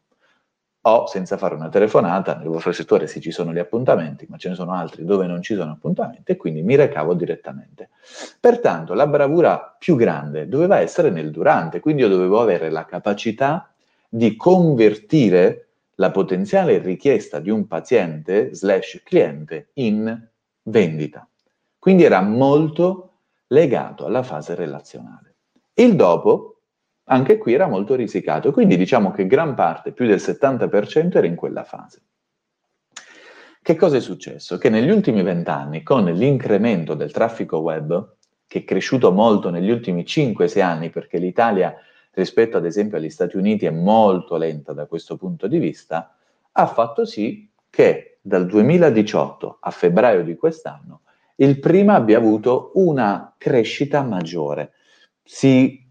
o 0.91 1.07
senza 1.07 1.37
fare 1.37 1.55
una 1.55 1.69
telefonata, 1.69 2.37
nel 2.37 2.49
vostro 2.49 2.73
settore 2.73 3.07
sì 3.07 3.21
ci 3.21 3.31
sono 3.31 3.53
gli 3.53 3.59
appuntamenti, 3.59 4.27
ma 4.29 4.37
ce 4.37 4.51
ne 4.51 4.55
sono 4.55 4.73
altri 4.73 5.05
dove 5.05 5.27
non 5.27 5.43
ci 5.43 5.55
sono 5.55 5.73
appuntamenti 5.73 6.33
e 6.33 6.37
quindi 6.37 6.63
mi 6.63 6.75
recavo 6.75 7.15
direttamente. 7.15 7.91
Pertanto 8.41 8.95
la 8.95 9.07
bravura 9.07 9.77
più 9.79 9.97
grande 9.97 10.49
doveva 10.49 10.79
essere 10.79 11.11
nel 11.11 11.31
durante, 11.31 11.81
quindi 11.81 12.03
io 12.03 12.09
dovevo 12.09 12.41
avere 12.41 12.71
la 12.71 12.85
capacità 12.85 13.73
di 14.09 14.37
convertire 14.37 15.69
la 15.97 16.11
potenziale 16.11 16.79
richiesta 16.79 17.41
di 17.41 17.51
un 17.51 17.67
paziente 17.67 18.55
slash 18.55 19.03
cliente 19.05 19.71
in 19.75 20.29
vendita. 20.63 21.29
Quindi 21.79 22.05
era 22.05 22.21
molto 22.21 23.13
legato 23.49 24.05
alla 24.05 24.23
fase 24.23 24.55
relazionale. 24.55 25.35
Il 25.75 25.97
dopo 25.97 26.58
anche 27.09 27.39
qui 27.39 27.55
era 27.55 27.67
molto 27.67 27.95
risicato, 27.95 28.53
quindi 28.53 28.77
diciamo 28.77 29.11
che 29.11 29.27
gran 29.27 29.55
parte, 29.55 29.93
più 29.93 30.07
del 30.07 30.19
70%, 30.19 31.17
era 31.17 31.27
in 31.27 31.35
quella 31.35 31.65
fase. 31.65 32.03
Che 33.61 33.77
cosa 33.77 33.97
è 33.97 34.01
successo? 34.01 34.57
Che 34.57 34.71
negli 34.71 34.91
ultimi 34.91 35.23
vent'anni, 35.23 35.83
con 35.83 36.05
l'incremento 36.05 36.95
del 36.95 37.13
traffico 37.13 37.59
web, 37.59 38.15
che 38.47 38.61
è 38.61 38.65
cresciuto 38.65 39.13
molto 39.13 39.51
negli 39.51 39.71
ultimi 39.71 40.03
5-6 40.03 40.63
anni, 40.63 40.91
perché 40.91 41.19
l'Italia 41.19 41.75
rispetto 42.13 42.57
ad 42.57 42.65
esempio 42.65 42.97
agli 42.97 43.11
Stati 43.11 43.37
Uniti 43.37 43.67
è 43.67 43.71
molto 43.71 44.37
lenta 44.37 44.73
da 44.73 44.87
questo 44.87 45.17
punto 45.17 45.47
di 45.47 45.59
vista, 45.59 46.17
ha 46.53 46.67
fatto 46.67 47.05
sì 47.05 47.49
che 47.71 48.19
dal 48.21 48.47
2018 48.47 49.59
a 49.61 49.71
febbraio 49.71 50.25
di 50.25 50.35
quest'anno 50.35 51.03
il 51.37 51.61
prima 51.61 51.95
abbia 51.95 52.19
avuto 52.19 52.73
una 52.75 53.35
crescita 53.39 54.03
maggiore. 54.03 54.73
Si 55.23 55.88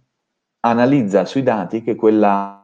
analizza 0.69 1.25
sui 1.25 1.43
dati 1.43 1.81
che 1.81 1.95
quella 1.95 2.57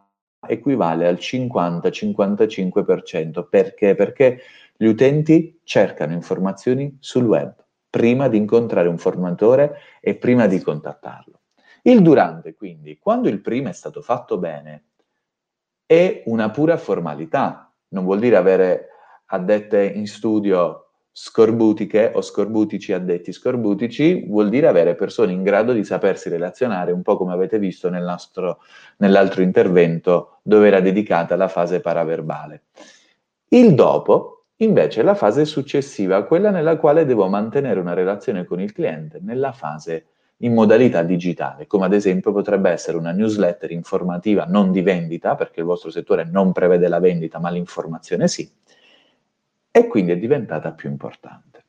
equivale 0.48 1.08
al 1.08 1.16
50-55%. 1.16 3.48
Perché? 3.50 3.96
Perché 3.96 4.42
gli 4.76 4.86
utenti 4.86 5.60
cercano 5.64 6.14
informazioni 6.14 6.98
sul 7.00 7.26
web 7.26 7.56
prima 7.90 8.28
di 8.28 8.38
incontrare 8.38 8.88
un 8.88 8.98
formatore 8.98 9.78
e 10.02 10.16
prima 10.16 10.48
di 10.48 10.60
contattarlo. 10.60 11.42
Il 11.84 12.02
durante, 12.02 12.56
quindi, 12.56 12.98
quando 12.98 13.30
il 13.30 13.40
prima 13.40 13.70
è 13.70 13.74
stato 13.74 14.02
fatto 14.02 14.40
bene, 14.40 14.86
è 15.86 16.24
una 16.26 16.50
pura 16.50 16.78
formalità, 16.78 17.72
non 17.90 18.06
vuol 18.06 18.18
dire 18.20 18.38
avere 18.38 18.88
addette 19.28 19.86
in 19.86 20.08
studio 20.08 20.83
scorbutiche 21.16 22.12
o 22.16 22.22
scorbutici 22.22 22.92
addetti 22.92 23.32
scorbutici 23.32 24.26
vuol 24.28 24.50
dire 24.50 24.68
avere 24.68 24.96
persone 24.96 25.32
in 25.32 25.44
grado 25.44 25.72
di 25.72 25.84
sapersi 25.84 26.28
relazionare, 26.28 26.92
un 26.92 27.04
po' 27.04 27.18
come 27.18 27.34
avete 27.34 27.60
visto 27.60 27.88
nel 27.88 28.04
nostro, 28.04 28.62
nell'altro 28.98 29.44
intervento 29.44 30.40
dove 30.42 30.68
era 30.68 30.80
dedicata 30.80 31.36
la 31.36 31.48
fase 31.48 31.82
paraverbale. 31.82 32.64
Il 33.50 33.76
dopo, 33.76 34.46
invece, 34.58 35.02
è 35.02 35.04
la 35.04 35.14
fase 35.14 35.46
successiva, 35.46 36.24
quella 36.24 36.50
nella 36.50 36.78
quale 36.78 37.06
devo 37.06 37.28
mantenere 37.28 37.80
una 37.80 37.94
relazione 37.94 38.44
con 38.44 38.60
il 38.60 38.74
cliente, 38.74 39.20
nella 39.22 39.52
fase 39.52 40.08
in 40.38 40.54
modalità 40.56 41.04
digitale, 41.04 41.68
come 41.68 41.86
ad 41.86 41.94
esempio 41.94 42.34
potrebbe 42.34 42.72
essere 42.72 42.98
una 42.98 43.12
newsletter 43.12 43.70
informativa 43.70 44.46
non 44.46 44.72
di 44.72 44.82
vendita, 44.82 45.36
perché 45.36 45.60
il 45.60 45.68
vostro 45.68 45.92
settore 45.92 46.26
non 46.26 46.52
prevede 46.52 46.88
la 46.88 47.00
vendita, 47.00 47.38
ma 47.38 47.52
l'informazione 47.52 48.28
sì, 48.28 48.52
e 49.76 49.88
quindi 49.88 50.12
è 50.12 50.18
diventata 50.18 50.72
più 50.72 50.88
importante. 50.88 51.64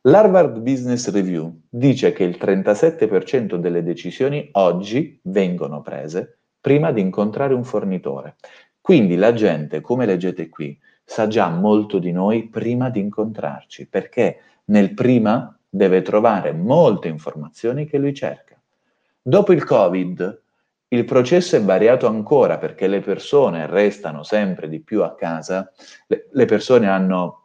L'Harvard 0.00 0.58
Business 0.58 1.08
Review 1.10 1.60
dice 1.68 2.12
che 2.12 2.24
il 2.24 2.36
37% 2.38 3.54
delle 3.54 3.84
decisioni 3.84 4.48
oggi 4.54 5.20
vengono 5.22 5.80
prese 5.80 6.38
prima 6.60 6.90
di 6.90 7.00
incontrare 7.00 7.54
un 7.54 7.62
fornitore. 7.62 8.34
Quindi 8.80 9.14
la 9.14 9.32
gente, 9.32 9.80
come 9.80 10.06
leggete 10.06 10.48
qui, 10.48 10.76
sa 11.04 11.28
già 11.28 11.48
molto 11.48 12.00
di 12.00 12.10
noi 12.10 12.48
prima 12.48 12.90
di 12.90 12.98
incontrarci, 12.98 13.86
perché 13.86 14.40
nel 14.64 14.92
prima 14.92 15.56
deve 15.68 16.02
trovare 16.02 16.52
molte 16.52 17.06
informazioni 17.06 17.86
che 17.86 17.96
lui 17.96 18.12
cerca. 18.12 18.60
Dopo 19.22 19.52
il 19.52 19.64
Covid, 19.64 20.42
il 20.94 21.04
processo 21.04 21.56
è 21.56 21.62
variato 21.62 22.06
ancora 22.06 22.56
perché 22.56 22.86
le 22.86 23.00
persone 23.00 23.66
restano 23.66 24.22
sempre 24.22 24.68
di 24.68 24.80
più 24.80 25.02
a 25.02 25.14
casa, 25.14 25.70
le, 26.06 26.28
le 26.30 26.44
persone 26.44 26.88
hanno 26.88 27.42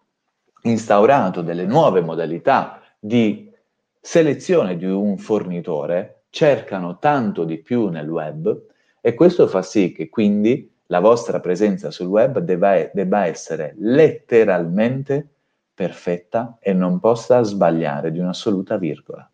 instaurato 0.64 1.42
delle 1.42 1.66
nuove 1.66 2.02
modalità 2.02 2.82
di 3.00 3.52
selezione 4.00 4.78
di 4.78 4.86
un 4.86 5.18
fornitore, 5.18 6.26
cercano 6.30 7.00
tanto 7.00 7.44
di 7.44 7.58
più 7.58 7.88
nel 7.88 8.08
web 8.08 8.66
e 9.02 9.14
questo 9.16 9.48
fa 9.48 9.64
sì 9.64 9.94
che 9.94 10.10
quindi 10.10 10.72
la 10.88 11.00
vostra 11.00 11.40
presenza 11.40 11.90
sul 11.90 12.08
web 12.08 12.40
debba, 12.40 12.90
debba 12.94 13.26
essere 13.26 13.74
letteralmente 13.80 15.28
perfetta 15.74 16.58
e 16.60 16.74
non 16.74 17.00
possa 17.00 17.42
sbagliare 17.42 18.12
di 18.12 18.20
un'assoluta 18.20 18.78
virgola. 18.78 19.30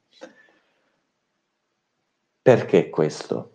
Perché 2.41 2.89
questo? 2.89 3.54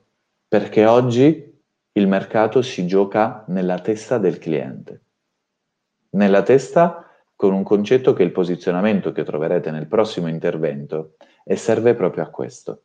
Perché 0.50 0.84
oggi 0.84 1.62
il 1.92 2.08
mercato 2.08 2.60
si 2.60 2.84
gioca 2.84 3.44
nella 3.46 3.78
testa 3.78 4.18
del 4.18 4.40
cliente, 4.40 5.02
nella 6.16 6.42
testa 6.42 7.08
con 7.36 7.52
un 7.54 7.62
concetto 7.62 8.12
che 8.14 8.24
il 8.24 8.32
posizionamento 8.32 9.12
che 9.12 9.22
troverete 9.22 9.70
nel 9.70 9.86
prossimo 9.86 10.26
intervento 10.26 11.14
e 11.44 11.54
serve 11.54 11.94
proprio 11.94 12.24
a 12.24 12.30
questo. 12.30 12.82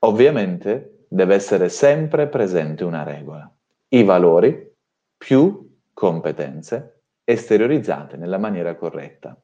Ovviamente 0.00 1.06
deve 1.08 1.36
essere 1.36 1.68
sempre 1.68 2.26
presente 2.26 2.82
una 2.82 3.04
regola, 3.04 3.48
i 3.90 4.02
valori 4.02 4.74
più 5.16 5.78
competenze 5.94 7.02
esteriorizzate 7.22 8.16
nella 8.16 8.38
maniera 8.38 8.74
corretta. 8.74 9.40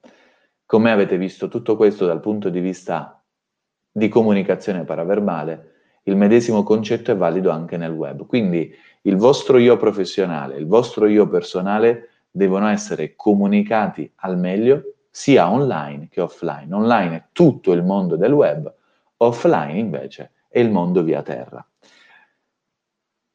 Come 0.66 0.90
avete 0.90 1.16
visto 1.16 1.46
tutto 1.46 1.76
questo 1.76 2.04
dal 2.04 2.18
punto 2.18 2.48
di 2.48 2.58
vista 2.58 3.17
di 3.98 4.08
comunicazione 4.08 4.84
paraverbale, 4.84 5.72
il 6.04 6.16
medesimo 6.16 6.62
concetto 6.62 7.10
è 7.10 7.16
valido 7.16 7.50
anche 7.50 7.76
nel 7.76 7.92
web. 7.92 8.24
Quindi 8.26 8.74
il 9.02 9.16
vostro 9.16 9.58
io 9.58 9.76
professionale, 9.76 10.56
il 10.56 10.66
vostro 10.66 11.06
io 11.06 11.28
personale 11.28 12.08
devono 12.30 12.68
essere 12.68 13.14
comunicati 13.14 14.10
al 14.16 14.38
meglio 14.38 14.94
sia 15.10 15.50
online 15.50 16.08
che 16.08 16.20
offline. 16.20 16.72
Online 16.74 17.16
è 17.16 17.24
tutto 17.32 17.72
il 17.72 17.82
mondo 17.82 18.16
del 18.16 18.32
web, 18.32 18.72
offline 19.18 19.78
invece 19.78 20.30
è 20.48 20.60
il 20.60 20.70
mondo 20.70 21.02
via 21.02 21.22
terra. 21.22 21.66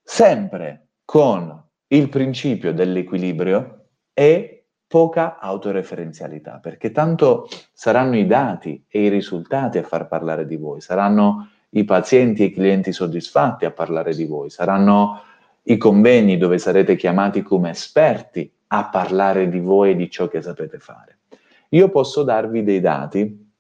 Sempre 0.01 0.87
con 1.05 1.61
il 1.87 2.09
principio 2.09 2.73
dell'equilibrio 2.73 3.85
e 4.13 4.62
poca 4.93 5.39
autoreferenzialità, 5.39 6.59
perché 6.61 6.91
tanto 6.91 7.47
saranno 7.71 8.15
i 8.15 8.27
dati 8.27 8.85
e 8.87 9.05
i 9.05 9.09
risultati 9.09 9.79
a 9.79 9.83
far 9.83 10.07
parlare 10.07 10.45
di 10.45 10.55
voi, 10.55 10.81
saranno 10.81 11.49
i 11.69 11.83
pazienti 11.83 12.43
e 12.43 12.45
i 12.45 12.53
clienti 12.53 12.91
soddisfatti 12.91 13.65
a 13.65 13.71
parlare 13.71 14.13
di 14.13 14.25
voi, 14.25 14.51
saranno 14.51 15.19
i 15.63 15.77
convegni 15.77 16.37
dove 16.37 16.59
sarete 16.59 16.95
chiamati 16.95 17.41
come 17.41 17.71
esperti 17.71 18.53
a 18.67 18.85
parlare 18.85 19.49
di 19.49 19.59
voi 19.59 19.89
e 19.89 19.95
di 19.95 20.11
ciò 20.11 20.27
che 20.27 20.43
sapete 20.43 20.77
fare. 20.77 21.21
Io 21.69 21.89
posso 21.89 22.21
darvi 22.21 22.61
dei 22.61 22.79
dati 22.79 23.51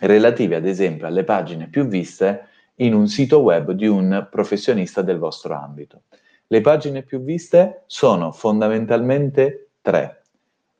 relativi 0.00 0.56
ad 0.56 0.66
esempio 0.66 1.06
alle 1.06 1.22
pagine 1.22 1.68
più 1.68 1.86
viste 1.86 2.48
in 2.78 2.92
un 2.92 3.06
sito 3.06 3.38
web 3.38 3.70
di 3.70 3.86
un 3.86 4.26
professionista 4.28 5.00
del 5.00 5.18
vostro 5.18 5.54
ambito. 5.54 6.02
Le 6.48 6.60
pagine 6.60 7.02
più 7.02 7.22
viste 7.22 7.84
sono 7.86 8.32
fondamentalmente 8.32 9.74
tre. 9.80 10.21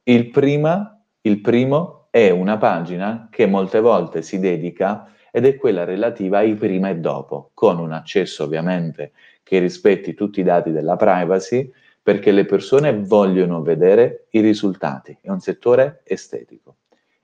Il, 0.04 0.30
prima, 0.30 1.00
il 1.20 1.40
primo 1.40 2.08
è 2.10 2.30
una 2.30 2.58
pagina 2.58 3.28
che 3.30 3.46
molte 3.46 3.78
volte 3.80 4.22
si 4.22 4.40
dedica 4.40 5.12
ed 5.30 5.46
è 5.46 5.56
quella 5.56 5.84
relativa 5.84 6.38
ai 6.38 6.56
prima 6.56 6.88
e 6.88 6.96
dopo, 6.96 7.52
con 7.54 7.78
un 7.78 7.92
accesso 7.92 8.44
ovviamente 8.44 9.12
che 9.44 9.60
rispetti 9.60 10.14
tutti 10.14 10.40
i 10.40 10.42
dati 10.44 10.72
della 10.72 10.96
privacy, 10.96 11.70
perché 12.02 12.32
le 12.32 12.44
persone 12.44 12.98
vogliono 12.98 13.62
vedere 13.62 14.26
i 14.30 14.40
risultati, 14.40 15.16
è 15.20 15.30
un 15.30 15.38
settore 15.38 16.02
estetico. 16.04 16.78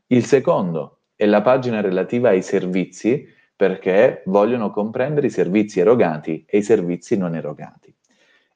Il 0.06 0.24
secondo 0.24 1.00
è 1.16 1.26
la 1.26 1.42
pagina 1.42 1.80
relativa 1.80 2.28
ai 2.28 2.42
servizi, 2.42 3.26
perché 3.56 4.22
vogliono 4.26 4.70
comprendere 4.70 5.26
i 5.26 5.30
servizi 5.30 5.80
erogati 5.80 6.44
e 6.46 6.58
i 6.58 6.62
servizi 6.62 7.16
non 7.16 7.34
erogati. 7.34 7.92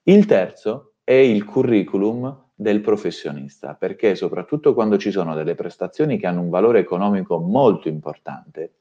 Il 0.05 0.27
terzo 0.27 0.93
è 1.03 1.13
il 1.13 1.45
curriculum 1.45 2.42
del 2.63 2.81
professionista, 2.81 3.75
perché 3.75 4.15
soprattutto 4.15 4.73
quando 4.73 4.97
ci 4.97 5.11
sono 5.11 5.35
delle 5.35 5.55
prestazioni 5.55 6.17
che 6.17 6.27
hanno 6.27 6.41
un 6.41 6.49
valore 6.49 6.79
economico 6.79 7.39
molto 7.39 7.89
importante, 7.89 8.73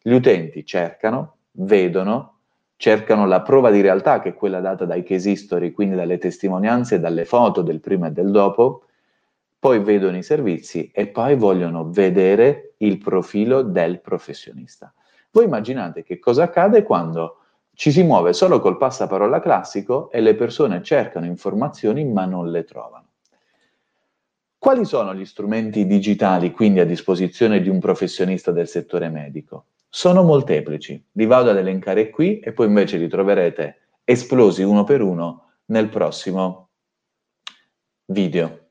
gli 0.00 0.12
utenti 0.12 0.64
cercano, 0.64 1.36
vedono, 1.52 2.36
cercano 2.76 3.26
la 3.26 3.42
prova 3.42 3.70
di 3.70 3.80
realtà 3.80 4.20
che 4.20 4.30
è 4.30 4.34
quella 4.34 4.60
data 4.60 4.84
dai 4.84 5.02
case 5.02 5.30
history, 5.30 5.72
quindi 5.72 5.96
dalle 5.96 6.18
testimonianze, 6.18 7.00
dalle 7.00 7.24
foto 7.24 7.62
del 7.62 7.80
prima 7.80 8.08
e 8.08 8.12
del 8.12 8.30
dopo, 8.30 8.84
poi 9.58 9.78
vedono 9.78 10.16
i 10.16 10.22
servizi 10.22 10.90
e 10.92 11.06
poi 11.06 11.36
vogliono 11.36 11.88
vedere 11.88 12.74
il 12.78 12.98
profilo 12.98 13.62
del 13.62 14.00
professionista. 14.00 14.92
Voi 15.30 15.44
immaginate 15.44 16.02
che 16.02 16.18
cosa 16.18 16.42
accade 16.42 16.82
quando 16.82 17.36
ci 17.74 17.92
si 17.92 18.02
muove 18.02 18.32
solo 18.32 18.60
col 18.60 18.76
passaparola 18.76 19.40
classico 19.40 20.10
e 20.10 20.20
le 20.20 20.34
persone 20.34 20.82
cercano 20.82 21.26
informazioni 21.26 22.04
ma 22.04 22.24
non 22.24 22.50
le 22.50 22.64
trovano. 22.64 23.11
Quali 24.62 24.84
sono 24.84 25.12
gli 25.12 25.24
strumenti 25.24 25.86
digitali 25.86 26.52
quindi 26.52 26.78
a 26.78 26.84
disposizione 26.84 27.60
di 27.60 27.68
un 27.68 27.80
professionista 27.80 28.52
del 28.52 28.68
settore 28.68 29.08
medico? 29.08 29.64
Sono 29.88 30.22
molteplici, 30.22 31.04
li 31.14 31.26
vado 31.26 31.50
ad 31.50 31.56
elencare 31.56 32.10
qui 32.10 32.38
e 32.38 32.52
poi 32.52 32.68
invece 32.68 32.96
li 32.96 33.08
troverete 33.08 33.88
esplosi 34.04 34.62
uno 34.62 34.84
per 34.84 35.02
uno 35.02 35.54
nel 35.64 35.88
prossimo 35.88 36.68
video. 38.04 38.68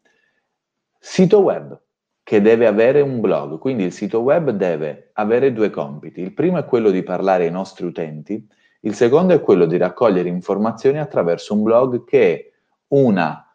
Sito 0.97 1.39
web 1.41 1.77
che 2.23 2.39
deve 2.39 2.67
avere 2.67 3.01
un 3.01 3.19
blog, 3.19 3.59
quindi 3.59 3.83
il 3.83 3.91
sito 3.91 4.21
web 4.21 4.51
deve 4.51 5.09
avere 5.15 5.51
due 5.51 5.71
compiti. 5.71 6.21
Il 6.21 6.33
primo 6.33 6.57
è 6.57 6.63
quello 6.63 6.89
di 6.89 7.03
parlare 7.03 7.43
ai 7.43 7.51
nostri 7.51 7.85
utenti, 7.85 8.47
il 8.83 8.95
secondo 8.95 9.33
è 9.33 9.41
quello 9.41 9.65
di 9.65 9.75
raccogliere 9.75 10.29
informazioni 10.29 10.99
attraverso 10.99 11.53
un 11.53 11.63
blog 11.63 12.05
che 12.05 12.33
è 12.33 12.51
una 12.93 13.45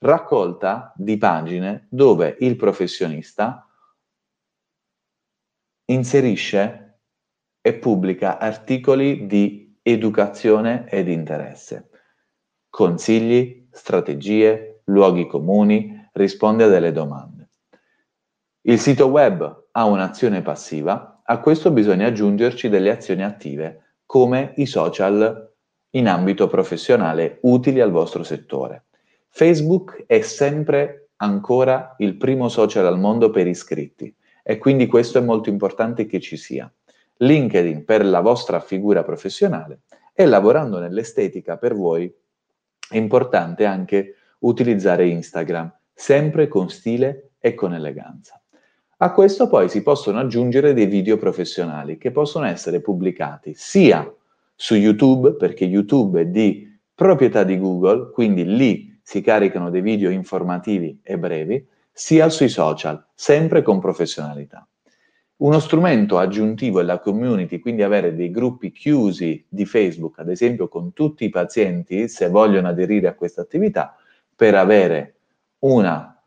raccolta 0.00 0.92
di 0.96 1.16
pagine 1.18 1.86
dove 1.90 2.36
il 2.40 2.56
professionista 2.56 3.66
inserisce 5.86 7.00
e 7.60 7.74
pubblica 7.74 8.38
articoli 8.38 9.26
di 9.26 9.78
educazione 9.82 10.88
ed 10.88 11.08
interesse, 11.08 11.90
consigli, 12.68 13.68
strategie, 13.70 14.82
luoghi 14.84 15.26
comuni, 15.26 16.08
risponde 16.12 16.64
a 16.64 16.68
delle 16.68 16.92
domande. 16.92 17.50
Il 18.62 18.78
sito 18.78 19.06
web 19.06 19.68
ha 19.72 19.84
un'azione 19.84 20.42
passiva, 20.42 21.22
a 21.24 21.40
questo 21.40 21.70
bisogna 21.70 22.06
aggiungerci 22.06 22.68
delle 22.68 22.90
azioni 22.90 23.22
attive, 23.22 23.98
come 24.06 24.52
i 24.56 24.66
social 24.66 25.54
in 25.90 26.08
ambito 26.08 26.46
professionale 26.46 27.38
utili 27.42 27.80
al 27.80 27.90
vostro 27.90 28.22
settore. 28.22 28.86
Facebook 29.32 30.04
è 30.06 30.20
sempre 30.20 31.10
ancora 31.16 31.94
il 31.98 32.16
primo 32.16 32.48
social 32.48 32.84
al 32.86 32.98
mondo 32.98 33.30
per 33.30 33.46
iscritti 33.46 34.14
e 34.42 34.58
quindi 34.58 34.86
questo 34.86 35.18
è 35.18 35.20
molto 35.20 35.48
importante 35.48 36.04
che 36.06 36.20
ci 36.20 36.36
sia. 36.36 36.70
LinkedIn 37.18 37.84
per 37.84 38.04
la 38.04 38.20
vostra 38.20 38.60
figura 38.60 39.02
professionale 39.04 39.82
e 40.12 40.26
lavorando 40.26 40.78
nell'estetica 40.78 41.56
per 41.56 41.74
voi 41.74 42.12
è 42.88 42.96
importante 42.96 43.64
anche 43.64 44.16
utilizzare 44.40 45.06
Instagram, 45.06 45.72
sempre 45.94 46.48
con 46.48 46.68
stile 46.68 47.30
e 47.38 47.54
con 47.54 47.72
eleganza. 47.72 48.40
A 48.98 49.12
questo 49.12 49.48
poi 49.48 49.68
si 49.68 49.82
possono 49.82 50.18
aggiungere 50.18 50.74
dei 50.74 50.86
video 50.86 51.16
professionali 51.16 51.98
che 51.98 52.10
possono 52.10 52.46
essere 52.46 52.80
pubblicati 52.80 53.54
sia 53.54 54.12
su 54.54 54.74
YouTube, 54.74 55.34
perché 55.34 55.64
YouTube 55.64 56.22
è 56.22 56.26
di 56.26 56.78
proprietà 56.94 57.44
di 57.44 57.58
Google, 57.58 58.10
quindi 58.10 58.44
lì 58.44 58.89
si 59.10 59.22
caricano 59.22 59.70
dei 59.70 59.80
video 59.80 60.08
informativi 60.08 61.00
e 61.02 61.18
brevi, 61.18 61.66
sia 61.90 62.28
sui 62.28 62.48
social, 62.48 63.04
sempre 63.12 63.60
con 63.60 63.80
professionalità. 63.80 64.64
Uno 65.38 65.58
strumento 65.58 66.16
aggiuntivo 66.16 66.78
è 66.78 66.84
la 66.84 67.00
community, 67.00 67.58
quindi 67.58 67.82
avere 67.82 68.14
dei 68.14 68.30
gruppi 68.30 68.70
chiusi 68.70 69.44
di 69.48 69.66
Facebook, 69.66 70.20
ad 70.20 70.28
esempio 70.28 70.68
con 70.68 70.92
tutti 70.92 71.24
i 71.24 71.28
pazienti, 71.28 72.06
se 72.06 72.28
vogliono 72.28 72.68
aderire 72.68 73.08
a 73.08 73.14
questa 73.14 73.40
attività, 73.40 73.96
per 74.32 74.54
avere 74.54 75.16
una 75.64 76.22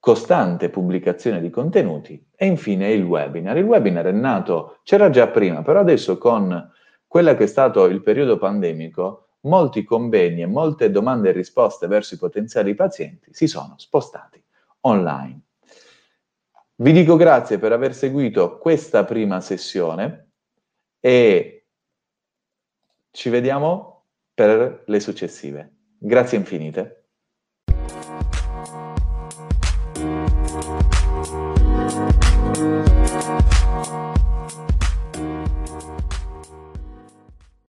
costante 0.00 0.70
pubblicazione 0.70 1.38
di 1.38 1.50
contenuti 1.50 2.24
e 2.34 2.46
infine 2.46 2.90
il 2.92 3.04
webinar. 3.04 3.58
Il 3.58 3.64
webinar 3.64 4.06
è 4.06 4.12
nato, 4.12 4.78
c'era 4.84 5.10
già 5.10 5.28
prima, 5.28 5.60
però 5.60 5.80
adesso 5.80 6.16
con 6.16 6.72
quella 7.06 7.36
che 7.36 7.44
è 7.44 7.46
stato 7.46 7.84
il 7.84 8.00
periodo 8.00 8.38
pandemico, 8.38 9.27
molti 9.42 9.84
convegni 9.84 10.42
e 10.42 10.46
molte 10.46 10.90
domande 10.90 11.30
e 11.30 11.32
risposte 11.32 11.86
verso 11.86 12.14
i 12.14 12.18
potenziali 12.18 12.74
pazienti 12.74 13.32
si 13.32 13.46
sono 13.46 13.74
spostati 13.76 14.42
online. 14.80 15.40
Vi 16.76 16.92
dico 16.92 17.16
grazie 17.16 17.58
per 17.58 17.72
aver 17.72 17.94
seguito 17.94 18.58
questa 18.58 19.04
prima 19.04 19.40
sessione 19.40 20.30
e 21.00 21.66
ci 23.10 23.30
vediamo 23.30 24.04
per 24.32 24.84
le 24.86 25.00
successive. 25.00 25.72
Grazie 25.98 26.38
infinite. 26.38 26.97